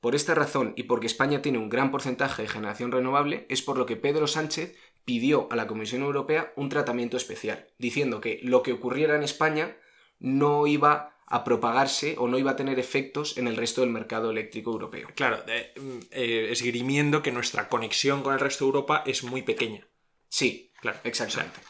Por 0.00 0.14
esta 0.14 0.34
razón 0.34 0.72
y 0.76 0.84
porque 0.84 1.06
España 1.06 1.42
tiene 1.42 1.58
un 1.58 1.68
gran 1.68 1.90
porcentaje 1.90 2.42
de 2.42 2.48
generación 2.48 2.90
renovable, 2.90 3.46
es 3.48 3.62
por 3.62 3.76
lo 3.76 3.86
que 3.86 3.96
Pedro 3.96 4.26
Sánchez 4.26 4.76
pidió 5.04 5.48
a 5.50 5.56
la 5.56 5.66
Comisión 5.66 6.02
Europea 6.02 6.52
un 6.56 6.68
tratamiento 6.68 7.16
especial, 7.16 7.68
diciendo 7.78 8.20
que 8.20 8.40
lo 8.42 8.62
que 8.62 8.72
ocurriera 8.72 9.16
en 9.16 9.22
España 9.22 9.76
no 10.18 10.66
iba 10.66 11.16
a 11.26 11.44
propagarse 11.44 12.16
o 12.18 12.28
no 12.28 12.38
iba 12.38 12.52
a 12.52 12.56
tener 12.56 12.78
efectos 12.78 13.38
en 13.38 13.46
el 13.46 13.56
resto 13.56 13.82
del 13.82 13.90
mercado 13.90 14.30
eléctrico 14.30 14.72
europeo. 14.72 15.08
Claro, 15.14 15.38
mm, 15.46 15.98
eh, 16.10 16.48
esgrimiendo 16.50 17.22
que 17.22 17.30
nuestra 17.30 17.68
conexión 17.68 18.22
con 18.22 18.34
el 18.34 18.40
resto 18.40 18.64
de 18.64 18.68
Europa 18.68 19.04
es 19.06 19.22
muy 19.22 19.42
pequeña. 19.42 19.86
Sí, 20.28 20.72
claro, 20.80 20.98
exactamente. 21.04 21.60
O 21.60 21.62
sea, 21.62 21.69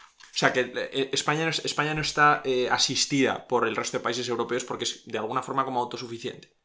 que 0.52 0.72
eh, 0.74 1.10
España 1.12 1.44
no, 1.44 1.50
España 1.50 1.94
no 1.94 2.00
está 2.02 2.42
eh, 2.44 2.68
asistida 2.70 3.46
por 3.48 3.66
el 3.66 3.76
resto 3.76 3.98
de 3.98 4.02
países 4.02 4.28
europeos 4.28 4.64
porque 4.64 4.84
es 4.84 5.02
de 5.06 5.18
alguna 5.18 5.42
forma 5.42 5.64
como 5.64 5.80
autosuficiente. 5.80 6.56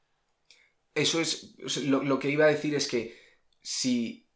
Eso 0.94 1.20
es. 1.20 1.56
Lo, 1.84 2.04
lo 2.04 2.20
que 2.20 2.30
iba 2.30 2.46
a 2.46 2.50
decir 2.50 2.74
es 2.76 2.88
que 2.88 3.20
si, 3.62 4.30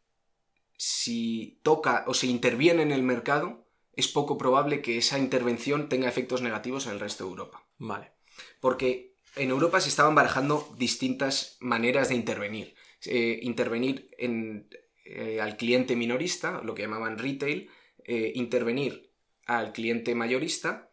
si 0.76 1.60
toca 1.62 2.04
o 2.06 2.14
se 2.14 2.26
interviene 2.26 2.82
en 2.82 2.92
el 2.92 3.02
mercado, 3.02 3.66
es 3.94 4.08
poco 4.08 4.36
probable 4.36 4.82
que 4.82 4.98
esa 4.98 5.18
intervención 5.18 5.88
tenga 5.88 6.08
efectos 6.08 6.42
negativos 6.42 6.86
en 6.86 6.92
el 6.92 7.00
resto 7.00 7.24
de 7.24 7.30
Europa. 7.30 7.66
Vale 7.78 8.20
porque 8.60 9.16
en 9.36 9.50
Europa 9.50 9.80
se 9.80 9.88
estaban 9.88 10.14
barajando 10.14 10.74
distintas 10.78 11.56
maneras 11.60 12.08
de 12.08 12.14
intervenir. 12.14 12.74
Eh, 13.06 13.40
intervenir 13.42 14.10
en, 14.18 14.68
eh, 15.04 15.40
al 15.40 15.56
cliente 15.56 15.96
minorista, 15.96 16.60
lo 16.62 16.74
que 16.74 16.82
llamaban 16.82 17.18
retail, 17.18 17.70
eh, 18.04 18.32
intervenir 18.34 19.09
al 19.46 19.72
cliente 19.72 20.14
mayorista, 20.14 20.90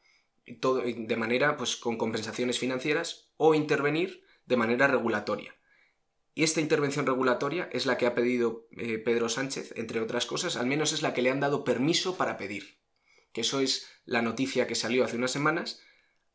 todo, 0.59 0.81
de 0.81 1.15
manera 1.15 1.57
pues, 1.57 1.75
con 1.75 1.97
compensaciones 1.97 2.59
financieras, 2.59 3.31
o 3.37 3.53
intervenir 3.53 4.23
de 4.45 4.57
manera 4.57 4.87
regulatoria. 4.87 5.55
Y 6.33 6.43
esta 6.43 6.61
intervención 6.61 7.07
regulatoria 7.07 7.67
es 7.71 7.85
la 7.85 7.97
que 7.97 8.05
ha 8.05 8.13
pedido 8.13 8.67
Pedro 9.03 9.27
Sánchez, 9.27 9.73
entre 9.75 10.01
otras 10.01 10.25
cosas, 10.25 10.55
al 10.55 10.67
menos 10.67 10.93
es 10.93 11.01
la 11.01 11.13
que 11.13 11.23
le 11.23 11.31
han 11.31 11.39
dado 11.39 11.63
permiso 11.63 12.15
para 12.15 12.37
pedir. 12.37 12.79
Que 13.33 13.41
eso 13.41 13.59
es 13.59 13.87
la 14.05 14.21
noticia 14.21 14.67
que 14.67 14.75
salió 14.75 15.03
hace 15.03 15.17
unas 15.17 15.31
semanas, 15.31 15.81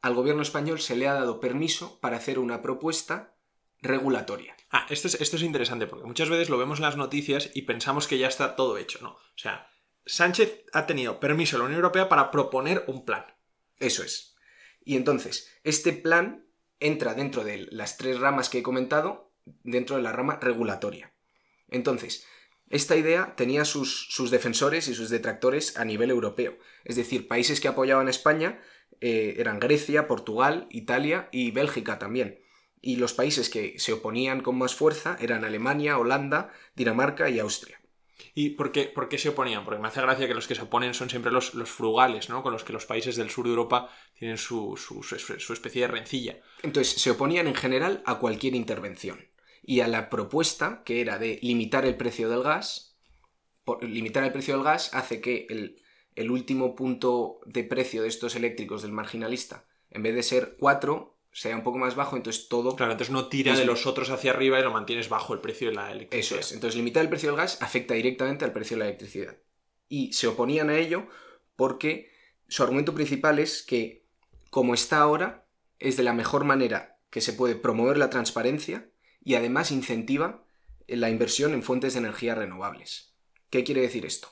al 0.00 0.14
gobierno 0.14 0.42
español 0.42 0.81
se 0.81 0.97
le 0.97 1.07
ha 1.07 1.14
dado 1.14 1.38
permiso 1.38 2.00
para 2.00 2.16
hacer 2.16 2.40
una 2.40 2.62
propuesta 2.62 3.37
regulatoria. 3.81 4.57
Ah, 4.71 4.87
esto 4.90 5.07
es, 5.07 5.21
esto 5.21 5.37
es 5.37 5.42
interesante 5.42 5.87
porque 5.87 6.07
muchas 6.07 6.28
veces 6.28 6.50
lo 6.50 6.59
vemos 6.59 6.78
en 6.78 6.85
las 6.85 6.97
noticias 6.97 7.50
y 7.54 7.62
pensamos 7.62 8.09
que 8.09 8.19
ya 8.19 8.26
está 8.26 8.57
todo 8.57 8.78
hecho, 8.78 8.99
¿no? 9.02 9.11
O 9.11 9.37
sea, 9.38 9.72
Sánchez 10.04 10.64
ha 10.73 10.87
tenido 10.87 11.21
permiso 11.21 11.56
de 11.56 11.61
la 11.61 11.66
Unión 11.66 11.78
Europea 11.78 12.09
para 12.09 12.30
proponer 12.30 12.85
un 12.87 13.04
plan. 13.04 13.25
Eso 13.78 14.02
es. 14.02 14.37
Y 14.85 14.97
entonces, 14.97 15.50
este 15.64 15.92
plan 15.92 16.47
entra 16.80 17.14
dentro 17.14 17.44
de 17.44 17.68
las 17.71 17.97
tres 17.97 18.18
ramas 18.18 18.49
que 18.49 18.59
he 18.59 18.62
comentado, 18.62 19.32
dentro 19.62 19.97
de 19.97 20.02
la 20.02 20.12
rama 20.12 20.38
regulatoria. 20.40 21.14
Entonces, 21.68 22.26
esta 22.68 22.97
idea 22.97 23.35
tenía 23.37 23.64
sus, 23.64 24.09
sus, 24.11 24.30
defensores 24.30 24.88
y 24.88 24.94
sus 24.94 25.11
detractores 25.11 25.76
a 25.76 25.85
nivel 25.85 26.11
europeo. 26.11 26.59
Es 26.85 26.97
decir, 26.97 27.28
países 27.28 27.61
que 27.61 27.68
apoyaban 27.68 28.06
a 28.06 28.11
España 28.11 28.61
eh, 29.00 29.35
eran 29.38 29.61
Grecia, 29.61 30.09
Portugal, 30.09 30.66
Italia 30.71 31.28
y 31.32 31.50
Bélgica 31.50 31.99
también. 31.99 32.40
Y 32.80 32.97
los 32.97 33.12
países 33.12 33.50
que 33.50 33.78
se 33.78 33.92
oponían 33.92 34.40
con 34.40 34.56
más 34.59 34.75
fuerza 34.75 35.16
eran 35.21 35.44
Alemania, 35.44 35.99
Holanda, 35.99 36.50
Dinamarca 36.75 37.28
y 37.28 37.38
Austria. 37.38 37.81
¿Y 38.35 38.50
por 38.50 38.73
qué, 38.73 38.85
por 38.85 39.09
se 39.19 39.28
oponían? 39.28 39.64
Porque 39.64 39.81
me 39.81 39.88
hace 39.88 40.00
gracia 40.00 40.26
que 40.26 40.35
los 40.35 40.47
que 40.47 40.54
se 40.54 40.62
oponen 40.62 40.95
son 40.95 41.11
siempre 41.11 41.33
los, 41.33 41.54
los 41.54 41.71
frugales, 41.71 42.28
¿no? 42.28 42.42
Con 42.42 42.52
los 42.52 42.64
que 42.64 42.73
los 42.73 42.87
países 42.87 43.16
del 43.16 43.31
sur 43.31 43.45
de 43.45 43.50
Europa 43.50 43.90
tienen 44.14 44.38
su, 44.38 44.76
su, 44.76 45.02
su, 45.02 45.52
especie 45.52 45.83
de 45.83 45.88
rencilla. 45.88 46.40
Entonces, 46.62 47.00
se 47.00 47.11
oponían 47.11 47.47
en 47.47 47.54
general 47.54 48.02
a 48.07 48.19
cualquier 48.19 48.54
intervención. 48.54 49.28
Y 49.62 49.81
a 49.81 49.88
la 49.88 50.11
propuesta, 50.11 50.83
que 50.85 51.00
era 51.00 51.19
de 51.19 51.38
limitar 51.42 51.85
el 51.85 51.97
precio 51.97 52.28
del 52.28 52.42
gas, 52.42 52.97
limitar 53.81 54.25
el 54.25 54.33
precio 54.33 54.54
del 54.54 54.64
gas 54.64 54.92
hace 54.92 55.21
que 55.21 55.47
el, 55.49 55.83
el 56.16 56.31
último 56.31 56.75
punto 56.75 57.40
de 57.47 57.64
precio 57.64 58.02
de 58.02 58.09
estos 58.09 58.35
eléctricos 58.35 58.83
del 58.83 58.92
marginalista, 58.92 59.66
en 59.90 60.02
vez 60.02 60.14
de 60.14 60.23
ser 60.23 60.57
4, 60.59 61.12
sea 61.32 61.56
un 61.56 61.62
poco 61.62 61.78
más 61.78 61.94
bajo, 61.94 62.16
entonces 62.16 62.48
todo... 62.48 62.76
Claro, 62.76 62.92
entonces 62.92 63.12
no 63.12 63.28
tira 63.28 63.56
de 63.56 63.64
los 63.64 63.86
otros 63.86 64.10
hacia 64.10 64.32
arriba 64.32 64.58
y 64.58 64.62
lo 64.62 64.70
mantienes 64.70 65.08
bajo 65.08 65.32
el 65.32 65.40
precio 65.40 65.68
de 65.68 65.74
la 65.74 65.90
electricidad. 65.90 66.38
Eso 66.38 66.38
es. 66.38 66.52
Entonces 66.52 66.76
limitar 66.76 67.02
el 67.02 67.08
precio 67.08 67.30
del 67.30 67.38
gas 67.38 67.60
afecta 67.62 67.94
directamente 67.94 68.44
al 68.44 68.52
precio 68.52 68.76
de 68.76 68.80
la 68.80 68.88
electricidad. 68.88 69.36
Y 69.88 70.12
se 70.12 70.26
oponían 70.26 70.68
a 70.68 70.76
ello 70.76 71.08
porque 71.56 72.12
su 72.48 72.62
argumento 72.62 72.94
principal 72.94 73.38
es 73.38 73.62
que, 73.62 74.06
como 74.50 74.74
está 74.74 75.00
ahora, 75.00 75.46
es 75.78 75.96
de 75.96 76.02
la 76.02 76.12
mejor 76.12 76.44
manera 76.44 76.98
que 77.08 77.20
se 77.20 77.32
puede 77.32 77.56
promover 77.56 77.96
la 77.96 78.10
transparencia 78.10 78.90
y 79.24 79.34
además 79.34 79.70
incentiva 79.70 80.44
la 80.86 81.10
inversión 81.10 81.54
en 81.54 81.62
fuentes 81.62 81.94
de 81.94 82.00
energía 82.00 82.34
renovables. 82.34 83.14
¿Qué 83.48 83.64
quiere 83.64 83.80
decir 83.82 84.04
esto? 84.04 84.28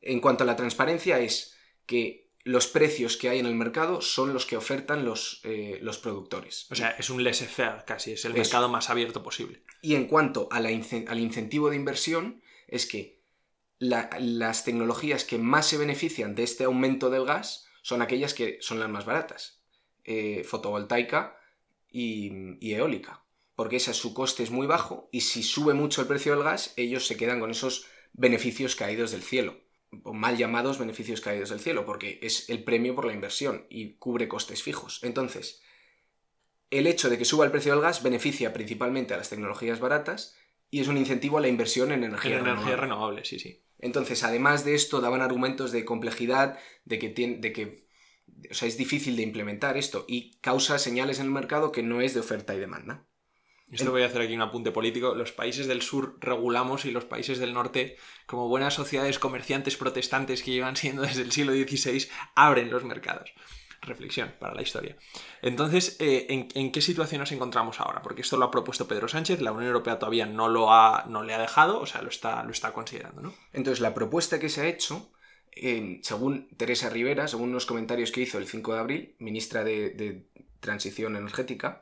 En 0.00 0.20
cuanto 0.20 0.44
a 0.44 0.46
la 0.46 0.56
transparencia 0.56 1.18
es 1.18 1.56
que 1.86 2.29
los 2.42 2.66
precios 2.66 3.16
que 3.16 3.28
hay 3.28 3.38
en 3.38 3.46
el 3.46 3.54
mercado 3.54 4.00
son 4.00 4.32
los 4.32 4.46
que 4.46 4.56
ofertan 4.56 5.04
los, 5.04 5.40
eh, 5.44 5.78
los 5.82 5.98
productores. 5.98 6.66
O 6.70 6.74
sea, 6.74 6.90
es 6.90 7.10
un 7.10 7.22
laissez-faire 7.22 7.84
casi, 7.84 8.12
es 8.12 8.24
el 8.24 8.34
mercado 8.34 8.68
más 8.68 8.88
abierto 8.88 9.22
posible. 9.22 9.62
Y 9.82 9.94
en 9.94 10.06
cuanto 10.06 10.48
al 10.50 10.70
incentivo 10.70 11.70
de 11.70 11.76
inversión, 11.76 12.42
es 12.66 12.86
que 12.86 13.20
las 13.78 14.64
tecnologías 14.64 15.24
que 15.24 15.38
más 15.38 15.66
se 15.66 15.78
benefician 15.78 16.34
de 16.34 16.42
este 16.42 16.64
aumento 16.64 17.10
del 17.10 17.24
gas 17.24 17.66
son 17.82 18.02
aquellas 18.02 18.34
que 18.34 18.58
son 18.60 18.78
las 18.78 18.90
más 18.90 19.06
baratas. 19.06 19.62
Eh, 20.04 20.44
fotovoltaica 20.44 21.38
y, 21.90 22.72
eólica. 22.72 23.24
Porque 23.54 23.76
esa, 23.76 23.92
su 23.92 24.14
coste 24.14 24.42
es 24.42 24.50
muy 24.50 24.66
bajo 24.66 25.08
y 25.12 25.22
si 25.22 25.42
sube 25.42 25.74
mucho 25.74 26.00
el 26.00 26.06
precio 26.06 26.32
del 26.32 26.44
gas, 26.44 26.72
ellos 26.76 27.06
se 27.06 27.16
quedan 27.16 27.40
con 27.40 27.50
esos 27.50 27.86
beneficios 28.12 28.76
caídos 28.76 29.10
del 29.10 29.22
cielo. 29.22 29.60
O 30.04 30.12
mal 30.12 30.36
llamados 30.36 30.78
beneficios 30.78 31.20
caídos 31.20 31.50
del 31.50 31.60
cielo, 31.60 31.84
porque 31.84 32.18
es 32.22 32.48
el 32.48 32.62
premio 32.62 32.94
por 32.94 33.04
la 33.04 33.12
inversión 33.12 33.66
y 33.68 33.94
cubre 33.94 34.28
costes 34.28 34.62
fijos. 34.62 35.00
Entonces, 35.02 35.62
el 36.70 36.86
hecho 36.86 37.10
de 37.10 37.18
que 37.18 37.24
suba 37.24 37.44
el 37.44 37.50
precio 37.50 37.72
del 37.72 37.82
gas 37.82 38.02
beneficia 38.02 38.52
principalmente 38.52 39.14
a 39.14 39.16
las 39.16 39.28
tecnologías 39.28 39.80
baratas 39.80 40.36
y 40.70 40.80
es 40.80 40.88
un 40.88 40.96
incentivo 40.96 41.38
a 41.38 41.40
la 41.40 41.48
inversión 41.48 41.90
en 41.90 42.04
energía, 42.04 42.38
en 42.38 42.46
energía 42.46 42.76
renovable. 42.76 43.24
sí, 43.24 43.38
sí. 43.38 43.64
Entonces, 43.80 44.22
además 44.24 44.64
de 44.64 44.74
esto, 44.74 45.00
daban 45.00 45.22
argumentos 45.22 45.72
de 45.72 45.84
complejidad, 45.84 46.58
de 46.84 46.98
que, 46.98 47.08
de 47.08 47.52
que 47.52 47.86
o 48.50 48.54
sea, 48.54 48.68
es 48.68 48.76
difícil 48.76 49.16
de 49.16 49.22
implementar 49.22 49.76
esto 49.76 50.04
y 50.08 50.38
causa 50.40 50.78
señales 50.78 51.18
en 51.18 51.26
el 51.26 51.32
mercado 51.32 51.72
que 51.72 51.82
no 51.82 52.00
es 52.00 52.14
de 52.14 52.20
oferta 52.20 52.54
y 52.54 52.60
demanda. 52.60 53.06
Esto 53.70 53.90
voy 53.90 54.02
a 54.02 54.06
hacer 54.06 54.22
aquí 54.22 54.34
un 54.34 54.42
apunte 54.42 54.72
político. 54.72 55.14
Los 55.14 55.32
países 55.32 55.66
del 55.66 55.82
sur 55.82 56.16
regulamos 56.20 56.84
y 56.84 56.90
los 56.90 57.04
países 57.04 57.38
del 57.38 57.54
norte, 57.54 57.96
como 58.26 58.48
buenas 58.48 58.74
sociedades 58.74 59.18
comerciantes 59.18 59.76
protestantes 59.76 60.42
que 60.42 60.50
llevan 60.50 60.76
siendo 60.76 61.02
desde 61.02 61.22
el 61.22 61.32
siglo 61.32 61.52
XVI, 61.52 62.08
abren 62.34 62.70
los 62.70 62.84
mercados. 62.84 63.32
Reflexión 63.82 64.34
para 64.38 64.54
la 64.54 64.62
historia. 64.62 64.96
Entonces, 65.40 65.96
eh, 66.00 66.26
¿en, 66.28 66.72
qué 66.72 66.82
situación 66.82 67.20
nos 67.20 67.32
encontramos 67.32 67.80
ahora? 67.80 68.02
Porque 68.02 68.20
esto 68.22 68.36
lo 68.36 68.44
ha 68.44 68.50
propuesto 68.50 68.86
Pedro 68.86 69.08
Sánchez, 69.08 69.40
la 69.40 69.52
Unión 69.52 69.68
Europea 69.68 69.98
todavía 69.98 70.26
no, 70.26 70.48
lo 70.48 70.72
ha, 70.72 71.06
no 71.08 71.22
le 71.22 71.32
ha 71.32 71.38
dejado, 71.38 71.80
o 71.80 71.86
sea, 71.86 72.02
lo 72.02 72.10
está, 72.10 72.42
lo 72.42 72.50
está 72.50 72.72
considerando, 72.72 73.22
¿no? 73.22 73.34
Entonces, 73.54 73.80
la 73.80 73.94
propuesta 73.94 74.38
que 74.38 74.50
se 74.50 74.60
ha 74.60 74.68
hecho 74.68 75.10
según 76.02 76.48
Teresa 76.56 76.88
Rivera, 76.90 77.28
según 77.28 77.50
unos 77.50 77.66
comentarios 77.66 78.12
que 78.12 78.22
hizo 78.22 78.38
el 78.38 78.46
5 78.46 78.74
de 78.74 78.80
abril, 78.80 79.14
ministra 79.18 79.64
de, 79.64 80.26
Transición 80.60 81.16
Energética, 81.16 81.80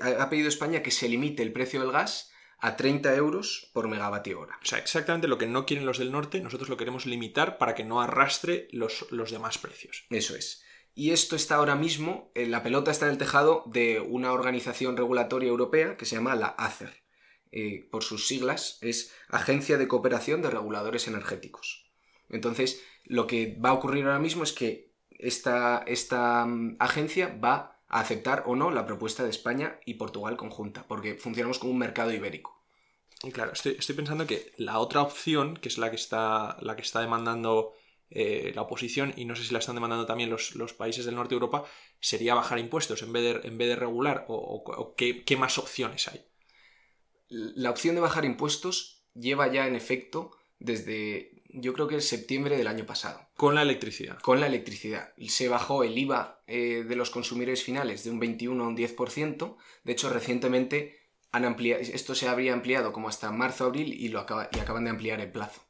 ha, 0.00 0.28
pedido 0.30 0.48
España 0.48 0.82
que 0.82 0.90
se 0.90 1.08
limite 1.08 1.42
el 1.42 1.52
precio 1.52 1.80
del 1.80 1.92
gas 1.92 2.30
a 2.58 2.76
30 2.76 3.14
euros 3.14 3.70
por 3.72 3.88
megavatio 3.88 4.40
hora. 4.40 4.58
O 4.62 4.66
sea, 4.66 4.78
exactamente 4.78 5.28
lo 5.28 5.38
que 5.38 5.46
no 5.46 5.64
quieren 5.64 5.86
los 5.86 5.98
del 5.98 6.12
norte, 6.12 6.40
nosotros 6.40 6.68
lo 6.68 6.76
queremos 6.76 7.06
limitar 7.06 7.58
para 7.58 7.74
que 7.74 7.84
no 7.84 8.00
arrastre 8.00 8.68
los, 8.72 9.06
los 9.10 9.30
demás 9.30 9.58
precios. 9.58 10.06
Eso 10.10 10.34
es. 10.34 10.64
Y 10.94 11.12
esto 11.12 11.36
está 11.36 11.56
ahora 11.56 11.76
mismo, 11.76 12.32
eh, 12.34 12.46
la 12.46 12.64
pelota 12.64 12.90
está 12.90 13.06
en 13.06 13.12
el 13.12 13.18
tejado 13.18 13.62
de 13.66 14.00
una 14.00 14.32
organización 14.32 14.96
regulatoria 14.96 15.48
europea 15.48 15.96
que 15.96 16.04
se 16.04 16.16
llama 16.16 16.34
la 16.34 16.48
ACER. 16.48 17.04
Eh, 17.52 17.88
por 17.90 18.02
sus 18.02 18.26
siglas, 18.26 18.78
es 18.82 19.14
Agencia 19.28 19.78
de 19.78 19.88
Cooperación 19.88 20.42
de 20.42 20.50
Reguladores 20.50 21.06
Energéticos. 21.06 21.90
Entonces, 22.28 22.82
lo 23.04 23.26
que 23.26 23.56
va 23.64 23.70
a 23.70 23.74
ocurrir 23.74 24.04
ahora 24.04 24.18
mismo 24.18 24.42
es 24.42 24.52
que 24.52 24.92
esta, 25.10 25.82
esta 25.86 26.44
mm, 26.44 26.76
agencia 26.78 27.38
va 27.42 27.77
a 27.88 28.00
aceptar 28.00 28.44
o 28.46 28.54
no 28.54 28.70
la 28.70 28.86
propuesta 28.86 29.24
de 29.24 29.30
España 29.30 29.80
y 29.84 29.94
Portugal 29.94 30.36
conjunta, 30.36 30.86
porque 30.86 31.14
funcionamos 31.14 31.58
como 31.58 31.72
un 31.72 31.78
mercado 31.78 32.12
ibérico. 32.12 32.58
Claro, 33.32 33.52
estoy, 33.52 33.96
pensando 33.96 34.26
que 34.26 34.52
la 34.58 34.78
otra 34.78 35.02
opción, 35.02 35.56
que 35.56 35.68
es 35.68 35.78
la 35.78 35.90
que 35.90 35.96
está, 35.96 36.56
la 36.60 36.76
que 36.76 36.82
está 36.82 37.00
demandando 37.00 37.72
eh, 38.10 38.52
la 38.54 38.62
oposición, 38.62 39.12
y 39.16 39.24
no 39.24 39.34
sé 39.34 39.42
si 39.42 39.52
la 39.52 39.58
están 39.58 39.74
demandando 39.74 40.06
también 40.06 40.30
los, 40.30 40.72
países 40.74 41.04
del 41.04 41.16
norte 41.16 41.30
de 41.30 41.36
Europa, 41.36 41.64
sería 41.98 42.34
bajar 42.34 42.60
impuestos 42.60 43.02
en 43.02 43.12
vez 43.12 43.22
de, 43.42 43.48
en 43.48 43.58
vez 43.58 43.68
de 43.68 43.76
regular, 43.76 44.24
o, 44.28 44.94
qué, 44.96 45.24
qué 45.24 45.36
más 45.36 45.58
opciones 45.58 46.06
hay. 46.06 46.24
La 47.28 47.70
opción 47.70 47.96
de 47.96 48.00
bajar 48.00 48.24
impuestos 48.24 49.04
lleva 49.14 49.52
ya 49.52 49.66
en 49.66 49.74
efecto 49.74 50.30
desde 50.60 51.37
yo 51.48 51.72
creo 51.72 51.88
que 51.88 51.96
en 51.96 52.02
septiembre 52.02 52.56
del 52.56 52.66
año 52.66 52.84
pasado. 52.84 53.20
Con 53.36 53.54
la 53.54 53.62
electricidad. 53.62 54.18
Con 54.20 54.40
la 54.40 54.46
electricidad. 54.46 55.12
Se 55.28 55.48
bajó 55.48 55.82
el 55.82 55.96
IVA 55.96 56.42
eh, 56.46 56.84
de 56.86 56.96
los 56.96 57.10
consumidores 57.10 57.64
finales 57.64 58.04
de 58.04 58.10
un 58.10 58.20
21 58.20 58.62
a 58.62 58.68
un 58.68 58.76
10%. 58.76 59.56
De 59.84 59.92
hecho, 59.92 60.10
recientemente 60.10 60.98
han 61.32 61.44
ampliado, 61.44 61.82
esto 61.82 62.14
se 62.14 62.28
habría 62.28 62.52
ampliado 62.52 62.92
como 62.92 63.08
hasta 63.08 63.30
marzo-abril 63.30 63.92
y, 63.94 64.08
lo 64.08 64.26
y 64.52 64.58
acaban 64.58 64.84
de 64.84 64.90
ampliar 64.90 65.20
el 65.20 65.30
plazo. 65.30 65.62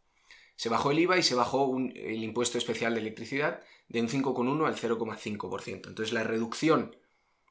Se 0.56 0.68
bajó 0.68 0.90
el 0.90 0.98
IVA 0.98 1.18
y 1.18 1.22
se 1.22 1.34
bajó 1.34 1.76
el 1.76 2.24
impuesto 2.24 2.58
especial 2.58 2.94
de 2.94 3.00
electricidad 3.00 3.62
de 3.88 4.00
un 4.00 4.08
5,1 4.08 4.66
al 4.66 4.76
0,5%. 4.76 5.88
Entonces 5.88 6.12
la 6.12 6.24
reducción 6.24 6.96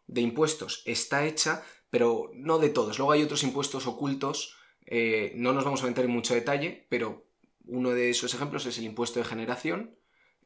de 0.07 0.21
impuestos 0.21 0.83
está 0.85 1.25
hecha, 1.25 1.63
pero 1.89 2.31
no 2.33 2.59
de 2.59 2.69
todos. 2.69 2.97
Luego 2.97 3.13
hay 3.13 3.23
otros 3.23 3.43
impuestos 3.43 3.87
ocultos, 3.87 4.57
eh, 4.85 5.33
no 5.35 5.53
nos 5.53 5.65
vamos 5.65 5.83
a 5.83 5.87
meter 5.87 6.05
en 6.05 6.11
mucho 6.11 6.33
detalle, 6.33 6.85
pero 6.89 7.26
uno 7.67 7.91
de 7.91 8.09
esos 8.09 8.33
ejemplos 8.33 8.65
es 8.65 8.77
el 8.77 8.85
impuesto 8.85 9.19
de 9.19 9.25
generación, 9.25 9.97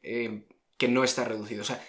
eh, 0.02 0.46
que 0.76 0.88
no 0.88 1.04
está 1.04 1.24
reducido. 1.24 1.62
O 1.62 1.64
sea, 1.64 1.82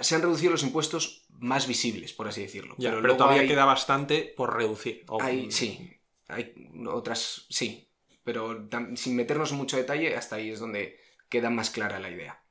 se 0.00 0.14
han 0.14 0.22
reducido 0.22 0.52
los 0.52 0.62
impuestos 0.62 1.26
más 1.30 1.66
visibles, 1.66 2.12
por 2.12 2.28
así 2.28 2.42
decirlo. 2.42 2.74
pero, 2.78 3.16
todavía 3.16 3.46
queda 3.46 3.64
bastante 3.64 4.32
por 4.36 4.56
reducir. 4.56 5.04
Hay, 5.20 5.50
sí, 5.50 5.90
hay 6.28 6.54
otras, 6.86 7.46
sí, 7.50 7.90
pero 8.22 8.68
sin 8.96 9.16
meternos 9.16 9.52
en 9.52 9.58
mucho 9.58 9.76
detalle, 9.76 10.16
hasta 10.16 10.36
ahí 10.36 10.50
es 10.50 10.58
donde 10.58 10.98
queda 11.28 11.50
más 11.50 11.70
clara 11.70 12.00
la 12.00 12.10
idea. 12.10 12.42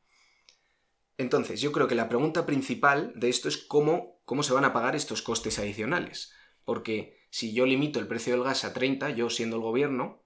Entonces, 1.18 1.62
yo 1.62 1.72
creo 1.72 1.88
que 1.88 1.96
la 1.96 2.10
pregunta 2.10 2.46
principal 2.46 3.14
de 3.16 3.30
esto 3.30 3.48
es 3.48 3.58
cómo, 3.58 4.22
cómo 4.26 4.44
se 4.44 4.54
van 4.54 4.66
a 4.66 4.74
pagar 4.74 4.96
estos 4.96 5.22
costes 5.22 5.60
adicionales. 5.60 6.34
Porque 6.66 7.20
si 7.30 7.54
yo 7.54 7.66
limito 7.66 8.00
el 8.00 8.08
precio 8.08 8.34
del 8.34 8.44
gas 8.44 8.64
a 8.64 8.74
30, 8.74 9.12
yo 9.12 9.30
siendo 9.30 9.58
el 9.58 9.62
gobierno, 9.62 10.23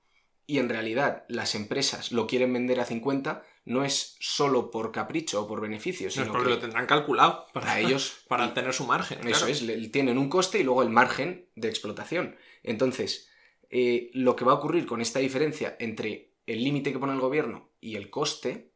y 0.47 0.59
en 0.59 0.69
realidad 0.69 1.25
las 1.27 1.53
empresas 1.55 2.13
lo 2.13 2.25
quieren 2.25 2.53
vender 2.53 2.79
a 2.79 2.85
50, 2.85 3.43
no 3.65 3.83
es 3.83 4.15
solo 4.21 4.71
por 4.71 4.93
capricho 4.93 5.43
o 5.43 5.47
por 5.47 5.59
beneficio, 5.59 6.09
sino 6.09 6.25
no 6.25 6.31
es 6.31 6.35
porque 6.37 6.49
lo 6.51 6.59
tendrán 6.59 6.85
calculado 6.85 7.47
para 7.53 7.79
ellos 7.79 8.23
para 8.29 8.53
tener 8.53 8.73
su 8.73 8.85
margen. 8.85 9.27
Eso 9.27 9.45
es, 9.45 9.65
tienen 9.91 10.17
un 10.17 10.29
coste 10.29 10.59
y 10.59 10.63
luego 10.63 10.81
el 10.81 10.89
margen 10.89 11.49
de 11.55 11.67
explotación. 11.67 12.37
Entonces, 12.63 13.29
eh, 13.69 14.09
lo 14.13 14.37
que 14.37 14.45
va 14.45 14.53
a 14.53 14.55
ocurrir 14.55 14.85
con 14.85 15.01
esta 15.01 15.19
diferencia 15.19 15.75
entre 15.79 16.37
el 16.45 16.63
límite 16.63 16.93
que 16.93 16.99
pone 16.99 17.11
el 17.11 17.19
gobierno 17.19 17.73
y 17.81 17.97
el 17.97 18.09
coste 18.09 18.71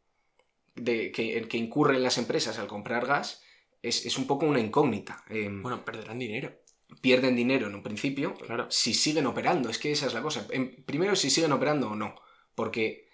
de, 0.76 1.14
que, 1.14 1.48
que 1.48 1.58
incurren 1.58 2.04
las 2.04 2.18
empresas 2.18 2.60
al 2.60 2.68
comprar 2.68 3.06
gas 3.06 3.44
es, 3.82 4.18
un 4.18 4.28
poco 4.28 4.46
una 4.46 4.60
incógnita. 4.60 5.24
Em, 5.30 5.64
bueno, 5.64 5.84
perderán 5.84 6.20
dinero 6.20 6.61
pierden 7.00 7.36
dinero 7.36 7.68
en 7.68 7.76
un 7.76 7.84
principio, 7.84 8.36
claro. 8.36 8.68
si 8.70 8.94
siguen 8.94 9.26
operando, 9.26 9.70
es 9.70 9.78
que 9.78 9.92
esa 9.92 10.08
es 10.08 10.14
la 10.14 10.22
cosa. 10.22 10.48
primero, 10.86 11.16
si 11.16 11.30
siguen 11.30 11.52
operando 11.52 11.92
o 11.92 11.96
no, 11.96 12.16
porque 12.56 13.10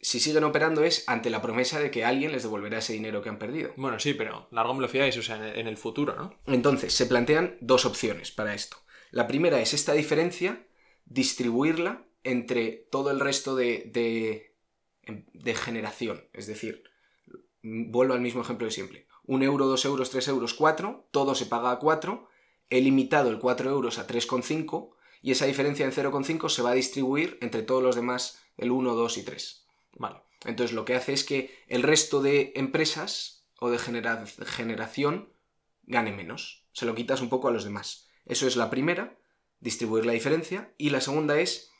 si 0.00 0.20
siguen 0.20 0.44
operando 0.44 0.84
es 0.84 1.04
ante 1.08 1.30
la 1.30 1.40
promesa 1.40 1.80
de 1.80 1.90
que 1.90 2.04
alguien 2.04 2.32
les 2.32 2.42
devolverá 2.42 2.78
ese 2.78 2.92
dinero 2.92 3.22
que 3.22 3.28
han 3.28 3.38
perdido. 3.38 3.72
Bueno, 3.76 3.98
sí, 3.98 4.14
pero 4.14 4.48
largo 4.52 4.74
me 4.74 4.82
lo 4.82 4.88
fiáis, 4.88 5.16
o 5.16 5.22
sea, 5.22 5.54
en 5.54 5.66
el 5.66 5.76
futuro, 5.76 6.14
¿no? 6.14 6.38
Entonces, 6.46 6.92
se 6.92 7.06
plantean 7.06 7.56
dos 7.60 7.86
opciones 7.86 8.30
para 8.30 8.54
esto. 8.54 8.76
La 9.10 9.26
primera 9.26 9.60
es 9.60 9.72
esta 9.72 9.94
diferencia, 9.94 10.66
distribuirla 11.06 12.04
entre 12.24 12.86
todo 12.90 13.10
el 13.10 13.20
resto 13.20 13.56
de, 13.56 13.90
de, 13.92 14.54
de 15.32 15.54
generación. 15.54 16.28
Es 16.32 16.46
decir, 16.46 16.82
vuelvo 17.62 18.14
al 18.14 18.20
mismo 18.20 18.42
ejemplo 18.42 18.66
de 18.66 18.72
siempre. 18.72 19.06
Un 19.24 19.42
euro, 19.42 19.66
dos 19.66 19.84
euros, 19.84 20.10
tres 20.10 20.28
euros, 20.28 20.54
cuatro, 20.54 21.08
todo 21.10 21.34
se 21.34 21.46
paga 21.46 21.70
a 21.72 21.78
cuatro 21.78 22.28
he 22.70 22.80
limitado 22.80 23.30
el 23.30 23.38
4 23.38 23.70
euros 23.70 23.98
a 23.98 24.06
3,5 24.06 24.90
y 25.22 25.32
esa 25.32 25.46
diferencia 25.46 25.84
en 25.84 25.92
0,5 25.92 26.48
se 26.48 26.62
va 26.62 26.70
a 26.70 26.74
distribuir 26.74 27.38
entre 27.40 27.62
todos 27.62 27.82
los 27.82 27.96
demás, 27.96 28.42
el 28.56 28.70
1, 28.70 28.94
2 28.94 29.18
y 29.18 29.22
3. 29.24 29.66
Vale. 29.94 30.22
Entonces 30.44 30.74
lo 30.74 30.84
que 30.84 30.94
hace 30.94 31.12
es 31.12 31.24
que 31.24 31.56
el 31.66 31.82
resto 31.82 32.22
de 32.22 32.52
empresas 32.54 33.46
o 33.58 33.70
de 33.70 33.78
generación 33.78 35.32
gane 35.84 36.12
menos. 36.12 36.64
Se 36.72 36.86
lo 36.86 36.94
quitas 36.94 37.20
un 37.20 37.28
poco 37.28 37.48
a 37.48 37.50
los 37.50 37.64
demás. 37.64 38.08
Eso 38.24 38.46
es 38.46 38.56
la 38.56 38.70
primera, 38.70 39.18
distribuir 39.60 40.04
la 40.04 40.12
diferencia. 40.12 40.74
Y 40.76 40.90
la 40.90 41.00
segunda 41.00 41.40
es 41.40 41.70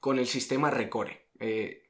con 0.00 0.18
el 0.18 0.26
sistema 0.26 0.70
Recore. 0.70 1.28
Eh, 1.40 1.82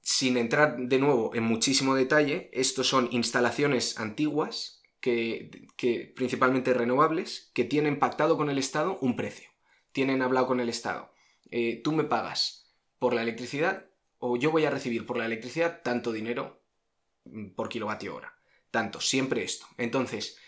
sin 0.00 0.36
entrar 0.36 0.76
de 0.76 0.98
nuevo 0.98 1.34
en 1.34 1.44
muchísimo 1.44 1.94
detalle, 1.94 2.50
estos 2.52 2.88
son 2.88 3.08
instalaciones 3.12 3.98
antiguas, 3.98 4.81
que, 5.02 5.68
que 5.76 6.10
principalmente 6.16 6.72
renovables, 6.72 7.50
que 7.52 7.64
tienen 7.64 7.98
pactado 7.98 8.38
con 8.38 8.48
el 8.48 8.56
Estado 8.56 8.96
un 9.02 9.16
precio. 9.16 9.50
Tienen 9.92 10.22
hablado 10.22 10.46
con 10.46 10.60
el 10.60 10.70
Estado. 10.70 11.12
Eh, 11.50 11.82
tú 11.84 11.92
me 11.92 12.04
pagas 12.04 12.72
por 12.98 13.12
la 13.12 13.20
electricidad 13.20 13.90
o 14.18 14.36
yo 14.36 14.50
voy 14.50 14.64
a 14.64 14.70
recibir 14.70 15.04
por 15.04 15.18
la 15.18 15.26
electricidad 15.26 15.82
tanto 15.82 16.12
dinero 16.12 16.64
mm, 17.24 17.50
por 17.50 17.68
kilovatio 17.68 18.14
hora. 18.14 18.38
Tanto, 18.70 19.00
siempre 19.00 19.42
esto. 19.42 19.66
Entonces, 19.76 20.38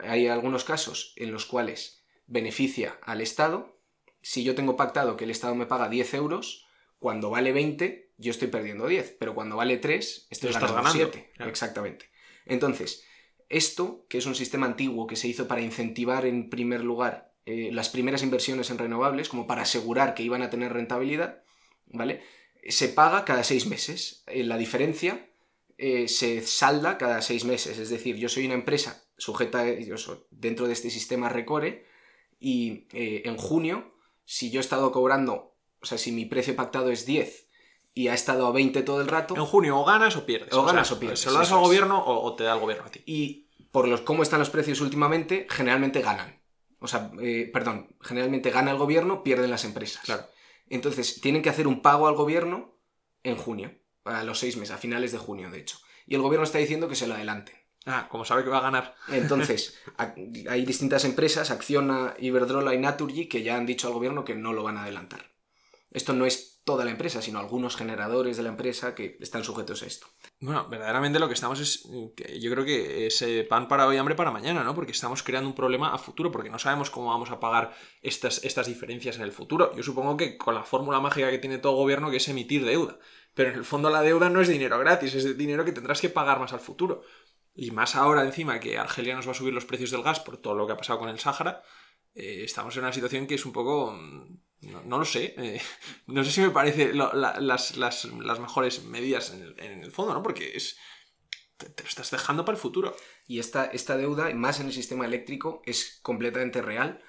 hay 0.00 0.28
algunos 0.28 0.64
casos 0.64 1.12
en 1.16 1.32
los 1.32 1.44
cuales 1.44 2.04
beneficia 2.26 2.98
al 3.02 3.20
Estado. 3.20 3.78
Si 4.22 4.44
yo 4.44 4.54
tengo 4.54 4.76
pactado 4.76 5.16
que 5.16 5.24
el 5.24 5.30
Estado 5.30 5.54
me 5.54 5.66
paga 5.66 5.88
10 5.88 6.14
euros, 6.14 6.66
cuando 6.98 7.30
vale 7.30 7.52
20, 7.52 8.12
yo 8.16 8.30
estoy 8.30 8.48
perdiendo 8.48 8.86
10, 8.86 9.16
pero 9.18 9.34
cuando 9.34 9.56
vale 9.56 9.76
3, 9.76 10.28
estoy 10.30 10.52
ganando, 10.52 10.88
7. 10.90 11.32
Exactamente. 11.40 12.10
Entonces, 12.46 13.04
esto, 13.48 14.06
que 14.08 14.18
es 14.18 14.26
un 14.26 14.34
sistema 14.34 14.66
antiguo 14.66 15.06
que 15.06 15.16
se 15.16 15.28
hizo 15.28 15.48
para 15.48 15.62
incentivar 15.62 16.26
en 16.26 16.50
primer 16.50 16.84
lugar 16.84 17.32
eh, 17.46 17.70
las 17.72 17.88
primeras 17.88 18.22
inversiones 18.22 18.70
en 18.70 18.78
renovables, 18.78 19.28
como 19.28 19.46
para 19.46 19.62
asegurar 19.62 20.14
que 20.14 20.22
iban 20.22 20.42
a 20.42 20.50
tener 20.50 20.72
rentabilidad, 20.72 21.42
¿vale? 21.86 22.22
Se 22.68 22.88
paga 22.88 23.24
cada 23.24 23.42
seis 23.42 23.66
meses. 23.66 24.22
Eh, 24.26 24.44
la 24.44 24.58
diferencia 24.58 25.30
eh, 25.78 26.08
se 26.08 26.42
salda 26.42 26.98
cada 26.98 27.22
seis 27.22 27.44
meses. 27.46 27.78
Es 27.78 27.88
decir, 27.88 28.16
yo 28.16 28.28
soy 28.28 28.44
una 28.44 28.54
empresa 28.54 29.02
sujeta 29.16 29.64
dentro 30.30 30.66
de 30.66 30.74
este 30.74 30.90
sistema 30.90 31.30
Recore 31.30 31.86
y 32.38 32.86
en 32.92 33.36
junio, 33.36 33.94
si 34.24 34.50
yo 34.50 34.60
he 34.60 34.62
estado 34.62 34.92
cobrando, 34.92 35.56
o 35.80 35.86
sea, 35.86 35.98
si 35.98 36.12
mi 36.12 36.24
precio 36.24 36.54
pactado 36.54 36.92
es 36.92 37.04
10 37.04 37.47
y 37.94 38.08
ha 38.08 38.14
estado 38.14 38.46
a 38.46 38.52
20 38.52 38.82
todo 38.82 39.00
el 39.00 39.08
rato. 39.08 39.34
En 39.36 39.44
junio 39.44 39.78
o 39.78 39.84
ganas 39.84 40.16
o 40.16 40.24
pierdes. 40.24 40.52
O, 40.52 40.64
ganas 40.64 40.90
o 40.92 40.98
pierdes. 40.98 41.20
Se 41.20 41.30
lo 41.30 41.38
das 41.38 41.52
al 41.52 41.60
gobierno 41.60 42.02
o, 42.04 42.34
te 42.34 42.44
da 42.44 42.54
el 42.54 42.60
gobierno 42.60 42.84
a 42.86 42.90
ti. 42.90 43.02
Y 43.06 43.48
por 43.70 43.88
los 43.88 44.02
cómo 44.02 44.22
están 44.22 44.38
los 44.38 44.50
precios 44.50 44.80
últimamente, 44.80 45.46
generalmente 45.50 46.00
ganan. 46.00 46.40
O 46.80 46.86
sea, 46.86 47.10
eh, 47.20 47.50
perdón, 47.52 47.96
generalmente 48.00 48.50
gana 48.50 48.70
el 48.70 48.78
gobierno, 48.78 49.22
pierden 49.22 49.50
las 49.50 49.64
empresas. 49.64 50.04
Claro. 50.04 50.26
Entonces, 50.68 51.20
tienen 51.20 51.42
que 51.42 51.50
hacer 51.50 51.66
un 51.66 51.82
pago 51.82 52.06
al 52.06 52.14
gobierno 52.14 52.78
en 53.24 53.36
junio, 53.36 53.72
a 54.04 54.22
los 54.22 54.38
seis 54.38 54.56
meses, 54.56 54.74
a 54.74 54.78
finales 54.78 55.12
de 55.12 55.18
junio, 55.18 55.50
de 55.50 55.58
hecho. 55.58 55.78
Y 56.06 56.14
el 56.14 56.22
gobierno 56.22 56.44
está 56.44 56.58
diciendo 56.58 56.88
que 56.88 56.94
se 56.94 57.06
lo 57.06 57.14
adelanten. 57.14 57.56
Ah, 57.86 58.06
como 58.10 58.24
sabe 58.24 58.44
que 58.44 58.50
va 58.50 58.58
a 58.58 58.62
ganar. 58.62 58.94
Entonces, 59.08 59.78
hay 60.48 60.64
distintas 60.64 61.04
empresas, 61.04 61.50
Acciona, 61.50 62.14
Iberdrola 62.18 62.74
y 62.74 62.78
Naturgy, 62.78 63.26
que 63.26 63.42
ya 63.42 63.56
han 63.56 63.66
dicho 63.66 63.88
al 63.88 63.94
gobierno 63.94 64.24
que 64.24 64.34
no 64.34 64.52
lo 64.52 64.62
van 64.62 64.76
a 64.76 64.82
adelantar. 64.82 65.30
Esto 65.90 66.12
no 66.12 66.26
es 66.26 66.57
toda 66.68 66.84
la 66.84 66.90
empresa, 66.90 67.22
sino 67.22 67.38
algunos 67.38 67.76
generadores 67.76 68.36
de 68.36 68.42
la 68.42 68.50
empresa 68.50 68.94
que 68.94 69.16
están 69.20 69.42
sujetos 69.42 69.82
a 69.82 69.86
esto. 69.86 70.06
Bueno, 70.38 70.68
verdaderamente 70.68 71.18
lo 71.18 71.26
que 71.26 71.32
estamos 71.32 71.58
es, 71.60 71.84
yo 71.84 72.50
creo 72.50 72.62
que 72.62 73.06
es 73.06 73.24
pan 73.48 73.68
para 73.68 73.86
hoy, 73.86 73.96
hambre 73.96 74.14
para 74.14 74.30
mañana, 74.30 74.62
¿no? 74.62 74.74
Porque 74.74 74.92
estamos 74.92 75.22
creando 75.22 75.48
un 75.48 75.54
problema 75.54 75.94
a 75.94 75.98
futuro, 75.98 76.30
porque 76.30 76.50
no 76.50 76.58
sabemos 76.58 76.90
cómo 76.90 77.08
vamos 77.08 77.30
a 77.30 77.40
pagar 77.40 77.74
estas, 78.02 78.44
estas 78.44 78.66
diferencias 78.66 79.16
en 79.16 79.22
el 79.22 79.32
futuro. 79.32 79.74
Yo 79.74 79.82
supongo 79.82 80.18
que 80.18 80.36
con 80.36 80.54
la 80.54 80.62
fórmula 80.62 81.00
mágica 81.00 81.30
que 81.30 81.38
tiene 81.38 81.56
todo 81.56 81.72
gobierno, 81.72 82.10
que 82.10 82.18
es 82.18 82.28
emitir 82.28 82.66
deuda. 82.66 82.98
Pero 83.32 83.48
en 83.48 83.56
el 83.56 83.64
fondo 83.64 83.88
la 83.88 84.02
deuda 84.02 84.28
no 84.28 84.42
es 84.42 84.48
dinero 84.48 84.78
gratis, 84.78 85.14
es 85.14 85.38
dinero 85.38 85.64
que 85.64 85.72
tendrás 85.72 86.02
que 86.02 86.10
pagar 86.10 86.38
más 86.38 86.52
al 86.52 86.60
futuro. 86.60 87.00
Y 87.54 87.70
más 87.70 87.96
ahora 87.96 88.24
encima 88.24 88.60
que 88.60 88.76
Argelia 88.76 89.16
nos 89.16 89.26
va 89.26 89.30
a 89.30 89.34
subir 89.34 89.54
los 89.54 89.64
precios 89.64 89.90
del 89.90 90.02
gas 90.02 90.20
por 90.20 90.36
todo 90.36 90.54
lo 90.54 90.66
que 90.66 90.74
ha 90.74 90.76
pasado 90.76 90.98
con 90.98 91.08
el 91.08 91.18
Sáhara, 91.18 91.62
eh, 92.14 92.42
estamos 92.44 92.76
en 92.76 92.82
una 92.82 92.92
situación 92.92 93.26
que 93.26 93.36
es 93.36 93.46
un 93.46 93.52
poco 93.52 93.98
mm, 94.60 94.88
no, 94.88 94.98
lo 94.98 95.04
sé. 95.04 95.34
Eh, 95.36 95.60
no 96.06 96.24
sé 96.24 96.30
si 96.30 96.40
me 96.40 96.50
parece 96.50 96.92
las, 96.94 98.40
mejores 98.40 98.84
medidas 98.84 99.32
en 99.32 99.82
el, 99.82 99.90
fondo, 99.90 100.14
¿no? 100.14 100.22
Porque 100.22 100.56
es. 100.56 100.78
Te, 101.56 101.66
lo 101.82 101.88
estás 101.88 102.10
dejando 102.10 102.44
para 102.44 102.56
el 102.56 102.60
futuro. 102.60 102.94
Y 103.26 103.40
esta, 103.40 103.66
esta 103.66 103.96
deuda, 103.96 104.32
más 104.34 104.60
en 104.60 104.66
el 104.66 104.72
sistema 104.72 105.04
eléctrico, 105.06 105.62
es 105.64 105.98
completamente 106.02 106.62
real. 106.62 107.02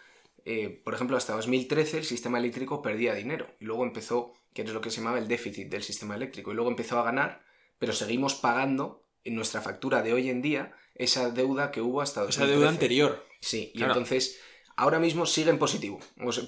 Eh, 0.46 0.82
por 0.84 0.94
ejemplo, 0.94 1.18
hasta 1.18 1.36
2013 1.36 2.00
el 2.00 2.06
sistema 2.06 2.40
eléctrico 2.40 2.82
perdía 2.82 3.14
dinero. 3.14 3.56
Y 3.60 3.66
luego 3.66 3.84
empezó, 3.84 4.34
que 4.54 4.64
es 4.64 4.74
lo 4.74 4.82
que 4.82 4.90
se 4.90 4.98
llamaba 4.98 5.20
el 5.20 5.28
déficit 5.28 5.70
del 5.70 5.84
sistema 5.84 6.16
eléctrico. 6.16 6.52
Y 6.52 6.56
luego 6.56 6.70
empezó 6.70 7.00
a 7.00 7.04
ganar, 7.04 7.46
pero 7.78 7.94
seguimos 7.94 8.36
pagando 8.36 9.06
en 9.24 9.36
nuestra 9.36 9.62
factura 9.62 10.02
de 10.02 10.14
hoy 10.14 10.30
en 10.30 10.42
día 10.42 10.76
esa 10.96 11.30
deuda 11.32 11.72
que 11.72 11.82
hubo 11.82 12.02
hasta 12.02 12.22
2013. 12.22 12.44
Esa 12.44 12.60
deuda 12.60 12.70
anterior. 12.70 13.26
Sí, 13.40 13.72
y 13.74 13.84
entonces 13.84 14.40
ahora 14.80 15.00
mismo 15.00 15.26
sigue 15.26 15.50
en 15.50 15.60
positivo, 15.60 16.00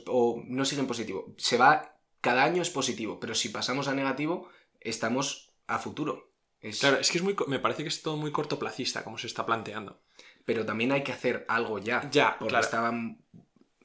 o, 0.07 0.41
no 0.47 0.63
sigue 0.63 0.81
en 0.81 0.87
positivo, 0.87 1.33
se 1.37 1.57
va, 1.57 1.97
cada 2.21 2.43
año 2.43 2.61
es 2.61 2.69
positivo, 2.69 3.19
pero 3.19 3.35
si 3.35 3.49
pasamos 3.49 3.89
a 3.89 3.93
negativo, 3.93 4.47
estamos 4.79 5.51
a 5.67 5.79
futuro. 5.79 6.31
Claro, 6.79 6.97
es 6.97 7.11
que 7.11 7.17
es 7.17 7.23
muy, 7.23 7.35
me 7.47 7.59
parece 7.59 7.83
que 7.83 7.89
es 7.89 8.01
todo 8.01 8.15
muy 8.17 8.31
cortoplacista 8.31 9.03
como 9.03 9.17
se 9.17 9.27
está 9.27 9.45
planteando. 9.45 9.99
Pero 10.45 10.65
también 10.65 10.91
hay 10.91 11.03
que 11.03 11.11
hacer 11.11 11.43
algo 11.47 11.79
ya. 11.79 12.07
Ya, 12.11 12.37
porque 12.39 12.59
estaban 12.59 13.19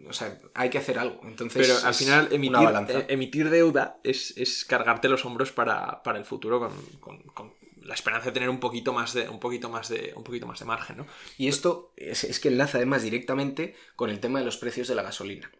o 0.09 0.13
sea, 0.13 0.39
hay 0.55 0.69
que 0.71 0.79
hacer 0.79 0.99
algo. 0.99 1.21
Entonces, 1.25 1.67
Pero 1.67 1.87
al 1.87 1.95
final, 1.95 2.29
emitir, 2.31 3.07
emitir 3.09 3.51
deuda 3.51 3.99
es, 4.05 4.65
cargarte 4.69 5.09
los 5.09 5.25
hombros 5.25 5.53
para, 5.53 6.03
el 6.15 6.25
futuro 6.25 6.71
con, 7.01 7.55
la 7.87 7.95
esperanza 7.95 8.27
de 8.27 8.33
tener 8.33 8.49
un 8.49 8.61
poquito 8.61 8.93
más 8.93 9.15
de, 9.15 9.29
un 9.29 9.41
poquito 9.41 9.69
más 9.69 9.89
de, 9.89 10.13
un 10.17 10.25
poquito 10.25 10.47
más 10.47 10.59
de 10.59 10.65
margen, 10.65 10.99
¿no? 10.99 11.07
Y 11.39 11.49
esto 11.49 11.93
es, 11.97 12.41
que 12.41 12.49
enlaza 12.49 12.79
además 12.79 13.03
directamente 13.03 13.75
con 13.95 14.11
el 14.11 14.21
tema 14.21 14.39
de 14.39 14.45
los 14.45 14.57
precios 14.57 14.89
de 14.89 14.95
la 14.95 15.03
gasolina. 15.03 15.51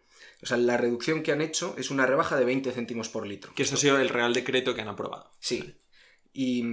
O 0.41 0.45
sea, 0.45 0.57
la 0.57 0.77
reducción 0.77 1.23
que 1.23 1.31
han 1.31 1.41
hecho 1.41 1.75
es 1.77 1.89
una 1.89 2.05
rebaja 2.05 2.35
de 2.35 2.45
20 2.45 2.71
céntimos 2.71 3.09
por 3.09 3.25
litro. 3.25 3.53
Que 3.55 3.63
esto 3.63 3.75
ha 3.75 3.79
sido 3.79 3.99
el 3.99 4.09
real 4.09 4.33
decreto 4.33 4.75
que 4.75 4.81
han 4.81 4.87
aprobado. 4.87 5.31
Sí. 5.39 5.75
Y, 6.33 6.63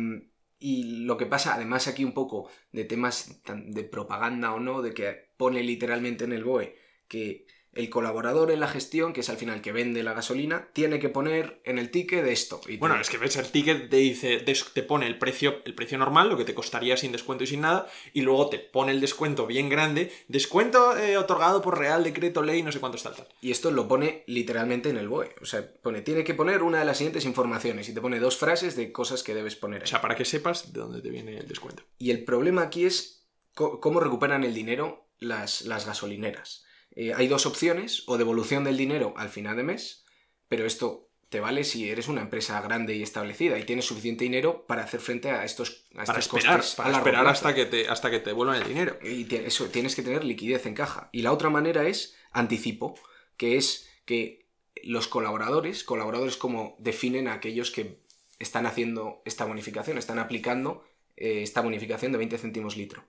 y 0.58 1.04
lo 1.04 1.16
que 1.16 1.26
pasa, 1.26 1.54
además 1.54 1.88
aquí 1.88 2.04
un 2.04 2.12
poco 2.12 2.50
de 2.72 2.84
temas 2.84 3.40
de 3.46 3.84
propaganda 3.84 4.52
o 4.52 4.60
no, 4.60 4.82
de 4.82 4.92
que 4.92 5.32
pone 5.36 5.62
literalmente 5.62 6.24
en 6.24 6.32
el 6.32 6.44
BOE 6.44 6.76
que 7.08 7.46
el 7.74 7.90
colaborador 7.90 8.50
en 8.50 8.60
la 8.60 8.68
gestión, 8.68 9.12
que 9.12 9.20
es 9.20 9.28
al 9.28 9.36
final 9.36 9.60
que 9.60 9.72
vende 9.72 10.02
la 10.02 10.12
gasolina, 10.12 10.68
tiene 10.72 10.98
que 10.98 11.08
poner 11.08 11.60
en 11.64 11.78
el 11.78 11.90
ticket 11.90 12.24
de 12.24 12.32
esto. 12.32 12.60
Y 12.68 12.76
bueno, 12.76 13.00
es 13.00 13.10
que 13.10 13.18
ves 13.18 13.36
el 13.36 13.46
ticket, 13.46 13.90
te 13.90 13.96
dice, 13.96 14.38
te 14.38 14.82
pone 14.82 15.06
el 15.06 15.18
precio, 15.18 15.62
el 15.64 15.74
precio 15.74 15.98
normal, 15.98 16.28
lo 16.28 16.36
que 16.36 16.44
te 16.44 16.54
costaría 16.54 16.96
sin 16.96 17.12
descuento 17.12 17.44
y 17.44 17.46
sin 17.46 17.62
nada, 17.62 17.88
y 18.12 18.22
luego 18.22 18.48
te 18.48 18.58
pone 18.58 18.92
el 18.92 19.00
descuento 19.00 19.46
bien 19.46 19.68
grande, 19.68 20.12
descuento 20.28 20.96
eh, 20.96 21.16
otorgado 21.16 21.62
por 21.62 21.78
Real 21.78 22.04
Decreto 22.04 22.42
Ley, 22.42 22.62
no 22.62 22.72
sé 22.72 22.80
cuánto 22.80 22.96
está 22.96 23.10
el 23.10 23.16
tal. 23.16 23.28
Y 23.40 23.50
esto 23.50 23.70
lo 23.70 23.88
pone 23.88 24.24
literalmente 24.26 24.90
en 24.90 24.96
el 24.96 25.08
BOE. 25.08 25.34
O 25.40 25.46
sea, 25.46 25.66
pone, 25.82 26.02
tiene 26.02 26.24
que 26.24 26.34
poner 26.34 26.62
una 26.62 26.78
de 26.78 26.84
las 26.84 26.98
siguientes 26.98 27.24
informaciones 27.24 27.88
y 27.88 27.94
te 27.94 28.00
pone 28.00 28.20
dos 28.20 28.36
frases 28.36 28.76
de 28.76 28.92
cosas 28.92 29.22
que 29.22 29.34
debes 29.34 29.56
poner. 29.56 29.82
O 29.82 29.86
sea, 29.86 30.00
para 30.00 30.14
que 30.14 30.24
sepas 30.24 30.72
de 30.72 30.80
dónde 30.80 31.00
te 31.00 31.10
viene 31.10 31.36
el 31.38 31.48
descuento. 31.48 31.82
Y 31.98 32.10
el 32.10 32.24
problema 32.24 32.62
aquí 32.62 32.84
es 32.84 33.26
cómo 33.54 34.00
recuperan 34.00 34.44
el 34.44 34.54
dinero 34.54 35.08
las, 35.18 35.62
las 35.62 35.86
gasolineras. 35.86 36.63
Eh, 36.96 37.12
hay 37.14 37.28
dos 37.28 37.46
opciones, 37.46 38.04
o 38.06 38.18
devolución 38.18 38.64
del 38.64 38.76
dinero 38.76 39.14
al 39.16 39.28
final 39.28 39.56
de 39.56 39.64
mes, 39.64 40.04
pero 40.48 40.66
esto 40.66 41.10
te 41.28 41.40
vale 41.40 41.64
si 41.64 41.90
eres 41.90 42.06
una 42.06 42.20
empresa 42.20 42.60
grande 42.60 42.94
y 42.94 43.02
establecida 43.02 43.58
y 43.58 43.64
tienes 43.64 43.86
suficiente 43.86 44.22
dinero 44.22 44.66
para 44.66 44.84
hacer 44.84 45.00
frente 45.00 45.30
a 45.30 45.44
estos, 45.44 45.86
a 45.96 46.04
para 46.04 46.20
esperar, 46.20 46.64
Para 46.76 46.92
esperar 46.92 47.26
hasta 47.26 47.54
que, 47.54 47.66
te, 47.66 47.88
hasta 47.88 48.10
que 48.10 48.20
te 48.20 48.30
devuelvan 48.30 48.62
el 48.62 48.68
dinero. 48.68 48.98
Y 49.02 49.26
eso, 49.34 49.66
tienes 49.66 49.96
que 49.96 50.02
tener 50.02 50.22
liquidez 50.22 50.66
en 50.66 50.74
caja. 50.74 51.08
Y 51.10 51.22
la 51.22 51.32
otra 51.32 51.50
manera 51.50 51.88
es 51.88 52.14
anticipo, 52.30 52.94
que 53.36 53.56
es 53.56 53.90
que 54.04 54.46
los 54.84 55.08
colaboradores, 55.08 55.82
colaboradores 55.82 56.36
como 56.36 56.76
definen 56.78 57.26
a 57.26 57.34
aquellos 57.34 57.72
que 57.72 58.04
están 58.38 58.66
haciendo 58.66 59.22
esta 59.24 59.44
bonificación, 59.44 59.98
están 59.98 60.20
aplicando 60.20 60.84
eh, 61.16 61.42
esta 61.42 61.62
bonificación 61.62 62.12
de 62.12 62.18
20 62.18 62.38
céntimos 62.38 62.76
litro, 62.76 63.08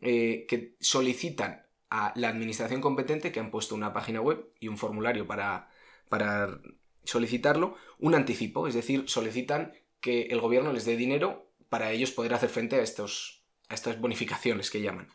eh, 0.00 0.44
que 0.48 0.76
solicitan 0.80 1.66
a 1.90 2.12
la 2.14 2.28
administración 2.28 2.80
competente 2.80 3.32
que 3.32 3.40
han 3.40 3.50
puesto 3.50 3.74
una 3.74 3.92
página 3.92 4.20
web 4.20 4.52
y 4.60 4.68
un 4.68 4.78
formulario 4.78 5.26
para, 5.26 5.68
para 6.08 6.60
solicitarlo, 7.04 7.76
un 7.98 8.14
anticipo, 8.14 8.68
es 8.68 8.74
decir, 8.74 9.04
solicitan 9.06 9.72
que 10.00 10.22
el 10.22 10.40
gobierno 10.40 10.72
les 10.72 10.84
dé 10.84 10.96
dinero 10.96 11.50
para 11.68 11.92
ellos 11.92 12.12
poder 12.12 12.32
hacer 12.32 12.48
frente 12.48 12.76
a, 12.76 12.82
estos, 12.82 13.44
a 13.68 13.74
estas 13.74 14.00
bonificaciones 14.00 14.70
que 14.70 14.80
llaman. 14.80 15.08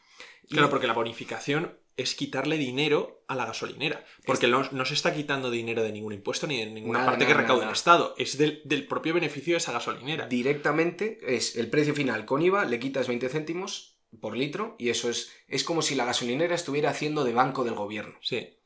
Claro, 0.49 0.69
porque 0.69 0.87
la 0.87 0.93
bonificación 0.93 1.79
es 1.97 2.13
quitarle 2.13 2.57
dinero 2.57 3.23
a 3.27 3.35
la 3.35 3.45
gasolinera. 3.45 4.03
Porque 4.25 4.47
no, 4.47 4.85
se 4.85 4.93
está 4.93 5.13
quitando 5.13 5.49
dinero 5.49 5.81
de 5.81 5.91
ningún 5.91 6.13
impuesto 6.13 6.45
ni 6.45 6.59
de 6.59 6.67
ninguna 6.67 7.05
parte 7.05 7.25
que 7.25 7.33
recaude 7.33 7.63
el 7.63 7.71
Estado. 7.71 8.13
Es 8.17 8.37
del, 8.37 8.61
del, 8.65 8.85
propio 8.85 9.13
beneficio 9.13 9.53
de 9.53 9.57
esa 9.57 9.71
gasolinera. 9.71 10.27
Directamente 10.27 11.19
es 11.25 11.55
el 11.55 11.69
precio 11.69 11.95
final 11.95 12.25
con 12.25 12.41
IVA, 12.41 12.65
le 12.65 12.79
quitas 12.79 13.07
20 13.07 13.29
céntimos 13.29 13.94
por 14.19 14.37
litro 14.37 14.75
y 14.77 14.89
eso 14.89 15.09
es, 15.09 15.31
es 15.47 15.63
como 15.63 15.81
si 15.81 15.95
la 15.95 16.05
gasolinera 16.05 16.55
estuviera 16.55 16.89
haciendo 16.89 17.23
de 17.23 17.33
banco 17.33 17.63
del 17.63 17.75
gobierno. 17.75 18.17
Sí. 18.21 18.57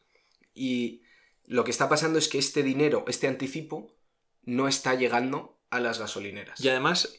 Y 0.53 1.03
lo 1.45 1.63
que 1.63 1.71
está 1.71 1.89
pasando 1.89 2.19
es 2.19 2.27
que 2.27 2.37
este 2.37 2.63
dinero, 2.63 3.05
este 3.07 3.27
anticipo, 3.27 3.95
no 4.43 4.67
está 4.67 4.95
llegando 4.95 5.59
a 5.69 5.79
las 5.79 5.99
gasolineras. 5.99 6.59
Y 6.59 6.69
además, 6.69 7.15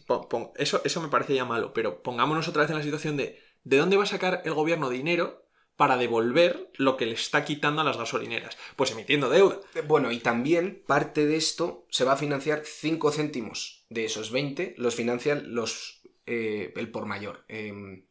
eso, 0.56 0.80
eso 0.84 1.00
me 1.00 1.08
parece 1.08 1.34
ya 1.34 1.44
malo, 1.44 1.72
pero 1.72 2.02
pongámonos 2.02 2.48
otra 2.48 2.62
vez 2.62 2.70
en 2.70 2.78
la 2.78 2.82
situación 2.82 3.16
de 3.16 3.38
¿de 3.64 3.76
dónde 3.76 3.96
va 3.96 4.04
a 4.04 4.06
sacar 4.06 4.42
el 4.44 4.54
gobierno 4.54 4.90
dinero 4.90 5.46
para 5.76 5.96
devolver 5.96 6.70
lo 6.74 6.96
que 6.96 7.06
le 7.06 7.14
está 7.14 7.44
quitando 7.44 7.80
a 7.80 7.84
las 7.84 7.96
gasolineras? 7.96 8.56
Pues 8.76 8.90
emitiendo 8.92 9.30
deuda. 9.30 9.60
Bueno, 9.86 10.12
y 10.12 10.18
también 10.18 10.82
parte 10.86 11.26
de 11.26 11.36
esto 11.36 11.86
se 11.90 12.04
va 12.04 12.12
a 12.12 12.16
financiar 12.16 12.62
5 12.64 13.12
céntimos 13.12 13.86
de 13.88 14.04
esos 14.04 14.30
20 14.30 14.74
los 14.78 14.94
financian 14.94 15.54
los, 15.54 16.02
eh, 16.26 16.72
el 16.76 16.90
por 16.90 17.06
mayor. 17.06 17.44
em, 17.48 18.06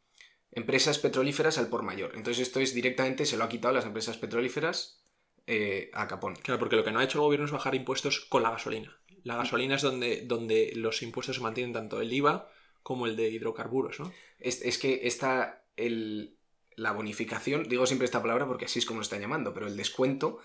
empresas 0.51 0.99
petrolíferas 0.99 1.57
al 1.57 1.67
por 1.67 1.83
mayor. 1.83 2.11
Entonces 2.15 2.47
esto 2.47 2.59
es 2.59 2.73
directamente, 2.73 3.25
se 3.25 3.37
lo 3.37 3.43
ha 3.43 3.49
quitado 3.49 3.73
las 3.73 3.85
empresas 3.85 4.17
petrolíferas 4.17 5.03
eh, 5.47 5.89
a 5.93 6.07
Capón. 6.07 6.35
Claro, 6.35 6.59
porque 6.59 6.75
lo 6.75 6.83
que 6.83 6.91
no 6.91 6.99
ha 6.99 7.03
hecho 7.03 7.19
el 7.19 7.23
gobierno 7.23 7.45
es 7.45 7.51
bajar 7.51 7.75
impuestos 7.75 8.21
con 8.21 8.43
la 8.43 8.51
gasolina. 8.51 8.97
La 9.23 9.35
gasolina 9.35 9.75
es 9.75 9.81
donde, 9.81 10.21
donde 10.25 10.71
los 10.75 11.01
impuestos 11.01 11.37
se 11.37 11.41
mantienen 11.41 11.73
tanto 11.73 12.01
el 12.01 12.11
IVA 12.11 12.49
como 12.83 13.05
el 13.05 13.15
de 13.15 13.29
hidrocarburos, 13.29 13.99
¿no? 13.99 14.11
Es, 14.39 14.61
es 14.61 14.77
que 14.77 15.01
esta, 15.03 15.65
el, 15.75 16.37
la 16.75 16.93
bonificación, 16.93 17.63
digo 17.63 17.85
siempre 17.85 18.05
esta 18.05 18.21
palabra 18.21 18.47
porque 18.47 18.65
así 18.65 18.79
es 18.79 18.85
como 18.85 18.99
lo 18.99 19.03
están 19.03 19.21
llamando, 19.21 19.53
pero 19.53 19.67
el 19.67 19.75
descuento 19.75 20.39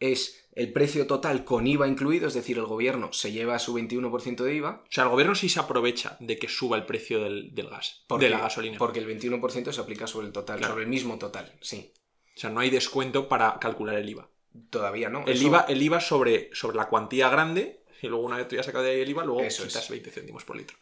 es 0.00 0.48
el 0.52 0.72
precio 0.72 1.06
total 1.06 1.44
con 1.44 1.66
IVA 1.66 1.86
incluido, 1.86 2.26
es 2.26 2.34
decir, 2.34 2.58
el 2.58 2.64
gobierno 2.64 3.12
se 3.12 3.30
lleva 3.32 3.58
su 3.58 3.72
21% 3.74 4.42
de 4.42 4.54
IVA. 4.56 4.82
O 4.82 4.92
sea, 4.92 5.04
el 5.04 5.10
gobierno 5.10 5.34
sí 5.36 5.48
se 5.48 5.60
aprovecha 5.60 6.16
de 6.20 6.38
que 6.38 6.48
suba 6.48 6.76
el 6.76 6.86
precio 6.86 7.22
del, 7.22 7.54
del 7.54 7.68
gas, 7.68 8.04
porque- 8.08 8.24
de 8.26 8.30
la 8.32 8.40
gasolina. 8.40 8.76
Porque 8.78 8.98
el 8.98 9.06
21% 9.06 9.72
se 9.72 9.80
aplica 9.80 10.06
sobre 10.06 10.26
el 10.26 10.32
total, 10.32 10.58
Claro. 10.58 10.72
sobre 10.74 10.84
el 10.84 10.90
mismo 10.90 11.18
total, 11.18 11.52
sí. 11.60 11.92
O 12.36 12.40
sea, 12.40 12.50
no 12.50 12.60
hay 12.60 12.70
descuento 12.70 13.28
para 13.28 13.58
calcular 13.60 13.96
el 13.96 14.08
IVA. 14.08 14.28
Todavía 14.70 15.08
no. 15.08 15.22
El 15.26 15.34
Eso- 15.34 15.46
IVA, 15.46 15.66
el 15.68 15.80
IVA 15.82 16.00
sobre, 16.00 16.50
sobre 16.52 16.76
la 16.76 16.88
cuantía 16.88 17.28
grande, 17.28 17.84
y 18.02 18.08
luego 18.08 18.24
una 18.24 18.36
vez 18.38 18.48
tú 18.48 18.56
ya 18.56 18.62
sacado 18.64 18.82
de 18.84 18.90
ahí 18.92 19.00
el 19.02 19.10
IVA, 19.10 19.24
luego 19.24 19.42
Eso 19.42 19.64
quitas 19.64 19.84
es. 19.84 19.90
20 19.90 20.10
céntimos 20.10 20.44
por 20.44 20.56
litro. 20.56 20.76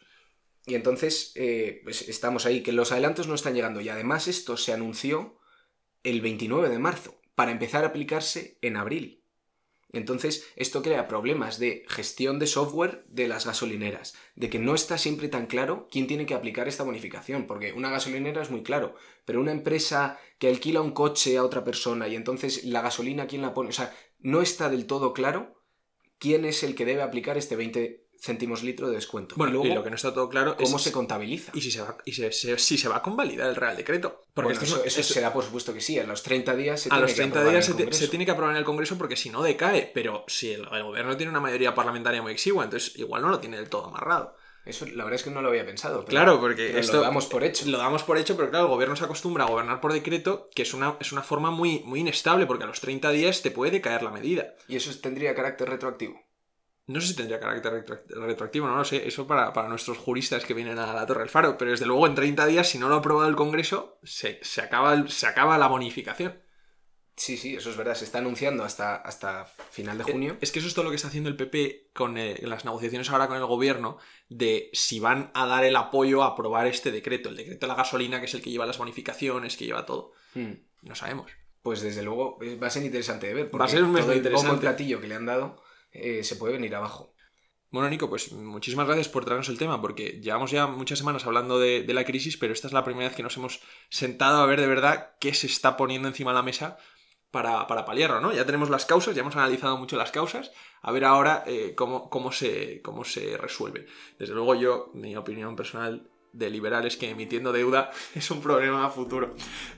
Y 0.66 0.74
entonces, 0.74 1.32
eh, 1.34 1.80
pues 1.84 2.08
estamos 2.08 2.46
ahí, 2.46 2.62
que 2.62 2.72
los 2.72 2.92
adelantos 2.92 3.26
no 3.26 3.34
están 3.34 3.54
llegando. 3.54 3.80
Y 3.80 3.88
además 3.88 4.28
esto 4.28 4.56
se 4.56 4.72
anunció 4.72 5.38
el 6.04 6.20
29 6.20 6.68
de 6.68 6.78
marzo, 6.78 7.20
para 7.38 7.52
empezar 7.52 7.84
a 7.84 7.88
aplicarse 7.90 8.58
en 8.62 8.76
abril. 8.76 9.22
Entonces, 9.92 10.50
esto 10.56 10.82
crea 10.82 11.06
problemas 11.06 11.60
de 11.60 11.84
gestión 11.86 12.40
de 12.40 12.48
software 12.48 13.04
de 13.06 13.28
las 13.28 13.46
gasolineras, 13.46 14.16
de 14.34 14.50
que 14.50 14.58
no 14.58 14.74
está 14.74 14.98
siempre 14.98 15.28
tan 15.28 15.46
claro 15.46 15.86
quién 15.88 16.08
tiene 16.08 16.26
que 16.26 16.34
aplicar 16.34 16.66
esta 16.66 16.82
bonificación, 16.82 17.46
porque 17.46 17.72
una 17.74 17.90
gasolinera 17.90 18.42
es 18.42 18.50
muy 18.50 18.64
claro, 18.64 18.96
pero 19.24 19.40
una 19.40 19.52
empresa 19.52 20.18
que 20.40 20.48
alquila 20.48 20.80
un 20.80 20.90
coche 20.90 21.36
a 21.36 21.44
otra 21.44 21.62
persona 21.62 22.08
y 22.08 22.16
entonces 22.16 22.64
la 22.64 22.82
gasolina 22.82 23.28
quién 23.28 23.42
la 23.42 23.54
pone, 23.54 23.68
o 23.68 23.72
sea, 23.72 23.94
no 24.18 24.42
está 24.42 24.68
del 24.68 24.88
todo 24.88 25.12
claro 25.12 25.62
quién 26.18 26.44
es 26.44 26.64
el 26.64 26.74
que 26.74 26.86
debe 26.86 27.02
aplicar 27.02 27.38
este 27.38 27.54
20 27.54 28.07
céntimos 28.20 28.62
litro 28.62 28.88
de 28.88 28.96
descuento. 28.96 29.34
Bueno, 29.36 29.50
y 29.50 29.52
luego, 29.54 29.66
y 29.68 29.74
lo 29.74 29.84
que 29.84 29.90
no 29.90 29.96
está 29.96 30.12
todo 30.12 30.28
claro 30.28 30.56
¿cómo 30.56 30.76
es 30.76 30.82
se 30.82 30.92
contabiliza? 30.92 31.52
y 31.54 31.60
si 31.60 31.70
se 31.70 31.80
va, 31.82 31.96
y 32.04 32.12
se- 32.12 32.32
se- 32.32 32.58
si 32.58 32.76
se 32.78 32.88
va 32.88 32.96
a 32.96 33.02
convalidar 33.02 33.48
el 33.48 33.56
Real 33.56 33.76
Decreto. 33.76 34.24
Porque 34.34 34.54
Bueno, 34.54 34.62
eso, 34.64 34.84
eso 34.84 35.00
eso- 35.00 35.14
será 35.14 35.32
por 35.32 35.44
supuesto 35.44 35.72
que 35.72 35.80
sí. 35.80 35.98
A 35.98 36.04
los 36.04 36.22
30 36.22 36.54
días 36.56 36.80
se 36.80 36.88
a 36.88 36.90
tiene 36.90 37.02
los 37.02 37.10
que 37.12 37.16
30 37.16 37.38
aprobar 37.40 37.52
días 37.54 37.68
en 37.68 37.76
se, 37.76 37.84
te- 37.84 37.92
se 37.92 38.08
tiene 38.08 38.24
que 38.24 38.30
aprobar 38.32 38.52
en 38.52 38.58
el 38.58 38.64
Congreso 38.64 38.98
porque 38.98 39.16
si 39.16 39.30
no 39.30 39.42
decae, 39.42 39.90
pero 39.94 40.24
si 40.26 40.52
el, 40.52 40.68
el 40.72 40.82
gobierno 40.82 41.16
tiene 41.16 41.30
una 41.30 41.40
mayoría 41.40 41.74
parlamentaria 41.74 42.22
muy 42.22 42.32
exigua, 42.32 42.64
entonces 42.64 42.96
igual 42.98 43.22
no 43.22 43.28
lo 43.28 43.40
tiene 43.40 43.56
del 43.56 43.68
todo 43.68 43.86
amarrado. 43.86 44.34
Eso 44.64 44.84
la 44.84 45.04
verdad 45.04 45.14
es 45.14 45.22
que 45.22 45.30
no 45.30 45.40
lo 45.40 45.48
había 45.48 45.64
pensado. 45.64 46.00
pero- 46.00 46.10
Claro, 46.10 46.40
porque 46.40 46.66
pero 46.66 46.78
esto 46.80 46.96
lo 46.98 47.02
damos 47.02 47.24
por 47.26 47.42
hecho. 47.42 47.64
Lo 47.70 47.78
damos 47.78 48.02
por 48.02 48.18
hecho, 48.18 48.36
pero 48.36 48.50
claro, 48.50 48.66
el 48.66 48.70
gobierno 48.70 48.96
se 48.96 49.04
acostumbra 49.04 49.44
a 49.44 49.48
gobernar 49.48 49.80
por 49.80 49.94
decreto, 49.94 50.50
que 50.54 50.60
es 50.62 50.74
una, 50.74 50.96
es 51.00 51.10
una 51.12 51.22
forma 51.22 51.50
muy, 51.50 51.78
muy 51.86 52.00
inestable, 52.00 52.44
porque 52.44 52.64
a 52.64 52.66
los 52.66 52.80
30 52.80 53.10
días 53.10 53.40
te 53.40 53.50
puede 53.50 53.70
decaer 53.72 54.02
la 54.02 54.10
medida. 54.10 54.54
Y 54.66 54.76
eso 54.76 54.90
tendría 55.00 55.34
carácter 55.34 55.70
retroactivo. 55.70 56.20
No 56.88 57.00
sé 57.00 57.06
si 57.08 57.14
tendría 57.16 57.38
carácter 57.38 57.72
retro- 57.72 58.02
retroactivo, 58.26 58.66
no 58.66 58.76
lo 58.76 58.84
sé. 58.84 59.06
Eso 59.06 59.26
para, 59.26 59.52
para 59.52 59.68
nuestros 59.68 59.98
juristas 59.98 60.44
que 60.44 60.54
vienen 60.54 60.78
a 60.78 60.92
la 60.92 61.06
Torre 61.06 61.20
del 61.20 61.28
Faro. 61.28 61.56
Pero 61.56 61.70
desde 61.70 61.86
luego 61.86 62.06
en 62.06 62.14
30 62.14 62.46
días, 62.46 62.68
si 62.68 62.78
no 62.78 62.88
lo 62.88 62.96
ha 62.96 62.98
aprobado 62.98 63.28
el 63.28 63.36
Congreso, 63.36 63.98
se, 64.02 64.40
se 64.42 64.60
acaba, 64.62 64.94
el- 64.94 65.10
se 65.10 65.26
acaba 65.26 65.56
la 65.58 65.68
bonificación. 65.68 66.40
Sí, 67.14 67.36
sí, 67.36 67.56
eso 67.56 67.68
es 67.70 67.76
verdad. 67.76 67.94
Se 67.96 68.04
está 68.04 68.18
anunciando 68.18 68.62
hasta, 68.64 68.94
hasta 68.96 69.44
final 69.70 69.98
de 69.98 70.04
junio. 70.04 70.36
Es 70.40 70.52
que 70.52 70.60
eso 70.60 70.68
es 70.68 70.74
todo 70.74 70.84
lo 70.84 70.90
que 70.90 70.96
está 70.96 71.08
haciendo 71.08 71.28
el 71.28 71.36
PP 71.36 71.90
con 71.92 72.16
eh, 72.16 72.38
las 72.42 72.64
negociaciones 72.64 73.10
ahora 73.10 73.26
con 73.26 73.36
el 73.36 73.44
gobierno 73.44 73.98
de 74.28 74.70
si 74.72 75.00
van 75.00 75.30
a 75.34 75.44
dar 75.46 75.64
el 75.64 75.74
apoyo 75.76 76.22
a 76.22 76.28
aprobar 76.28 76.68
este 76.68 76.92
decreto. 76.92 77.28
El 77.28 77.36
decreto 77.36 77.66
de 77.66 77.72
la 77.72 77.76
gasolina, 77.76 78.20
que 78.20 78.26
es 78.26 78.34
el 78.34 78.40
que 78.40 78.50
lleva 78.50 78.66
las 78.66 78.78
bonificaciones, 78.78 79.56
que 79.56 79.66
lleva 79.66 79.84
todo. 79.84 80.12
Hmm. 80.34 80.52
No 80.82 80.94
sabemos. 80.94 81.30
Pues 81.60 81.80
desde 81.82 82.02
luego 82.02 82.38
eh, 82.40 82.56
va 82.56 82.68
a 82.68 82.70
ser 82.70 82.84
interesante 82.84 83.26
de 83.26 83.34
ver. 83.34 83.50
Va 83.60 83.64
a 83.64 83.68
ser 83.68 83.82
muy 83.82 84.00
todo 84.00 84.12
el 84.12 84.18
interesante. 84.18 84.56
y 84.56 84.60
platillo 84.60 85.00
que 85.00 85.08
le 85.08 85.16
han 85.16 85.26
dado 85.26 85.60
eh, 85.92 86.24
se 86.24 86.36
puede 86.36 86.54
venir 86.54 86.74
abajo. 86.74 87.14
Bueno, 87.70 87.90
Nico, 87.90 88.08
pues 88.08 88.32
muchísimas 88.32 88.86
gracias 88.86 89.08
por 89.08 89.26
traernos 89.26 89.50
el 89.50 89.58
tema, 89.58 89.82
porque 89.82 90.20
llevamos 90.22 90.50
ya 90.50 90.66
muchas 90.66 90.98
semanas 90.98 91.26
hablando 91.26 91.58
de, 91.58 91.84
la 91.88 92.04
crisis, 92.04 92.38
pero 92.38 92.54
esta 92.54 92.66
es 92.66 92.72
la 92.72 92.84
primera 92.84 93.08
vez 93.08 93.16
que 93.16 93.22
nos 93.22 93.36
hemos 93.36 93.60
sentado 93.90 94.40
a 94.40 94.46
ver 94.46 94.60
de 94.60 94.66
verdad 94.66 95.16
qué 95.20 95.34
se 95.34 95.46
está 95.46 95.76
poniendo 95.76 96.08
encima 96.08 96.30
de 96.30 96.36
la 96.36 96.42
mesa 96.42 96.78
para, 97.30 97.66
para 97.66 97.84
paliarlo, 97.84 98.22
¿no? 98.22 98.32
Ya 98.32 98.46
tenemos 98.46 98.70
las 98.70 98.86
causas, 98.86 99.14
ya 99.14 99.20
hemos 99.20 99.36
analizado 99.36 99.76
mucho 99.76 99.98
las 99.98 100.10
causas, 100.10 100.50
a 100.80 100.92
ver 100.92 101.04
ahora 101.04 101.44
eh, 101.46 101.74
cómo, 101.74 102.08
cómo, 102.08 102.32
se, 102.32 102.80
cómo 102.80 103.04
se 103.04 103.36
resuelve. 103.36 103.86
Desde 104.18 104.32
luego 104.32 104.54
yo, 104.54 104.90
mi 104.94 105.14
opinión 105.14 105.54
personal 105.54 106.10
de 106.38 106.50
liberal 106.50 106.86
es 106.86 106.96
que 106.96 107.10
emitiendo 107.10 107.52
deuda 107.52 107.90
es 108.14 108.30
un 108.30 108.40
problema 108.40 108.84
a 108.86 108.90
futuro. 108.90 109.34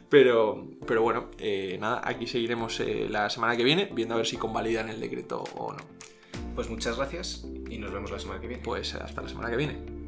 Pero, 0.08 0.68
pero 0.86 1.02
bueno, 1.02 1.30
eh, 1.38 1.78
nada, 1.80 2.02
aquí 2.04 2.26
seguiremos 2.26 2.80
eh, 2.80 3.06
la 3.08 3.30
semana 3.30 3.56
que 3.56 3.64
viene, 3.64 3.88
viendo 3.92 4.14
a 4.14 4.16
ver 4.18 4.26
si 4.26 4.36
convalidan 4.36 4.88
el 4.88 5.00
decreto 5.00 5.44
o 5.56 5.72
no. 5.72 5.78
Pues 6.54 6.68
muchas 6.68 6.96
gracias 6.96 7.46
y 7.68 7.78
nos 7.78 7.92
vemos 7.92 8.10
la 8.10 8.18
semana 8.18 8.40
que 8.40 8.48
viene. 8.48 8.62
Pues 8.62 8.94
hasta 8.94 9.22
la 9.22 9.28
semana 9.28 9.50
que 9.50 9.56
viene. 9.56 9.99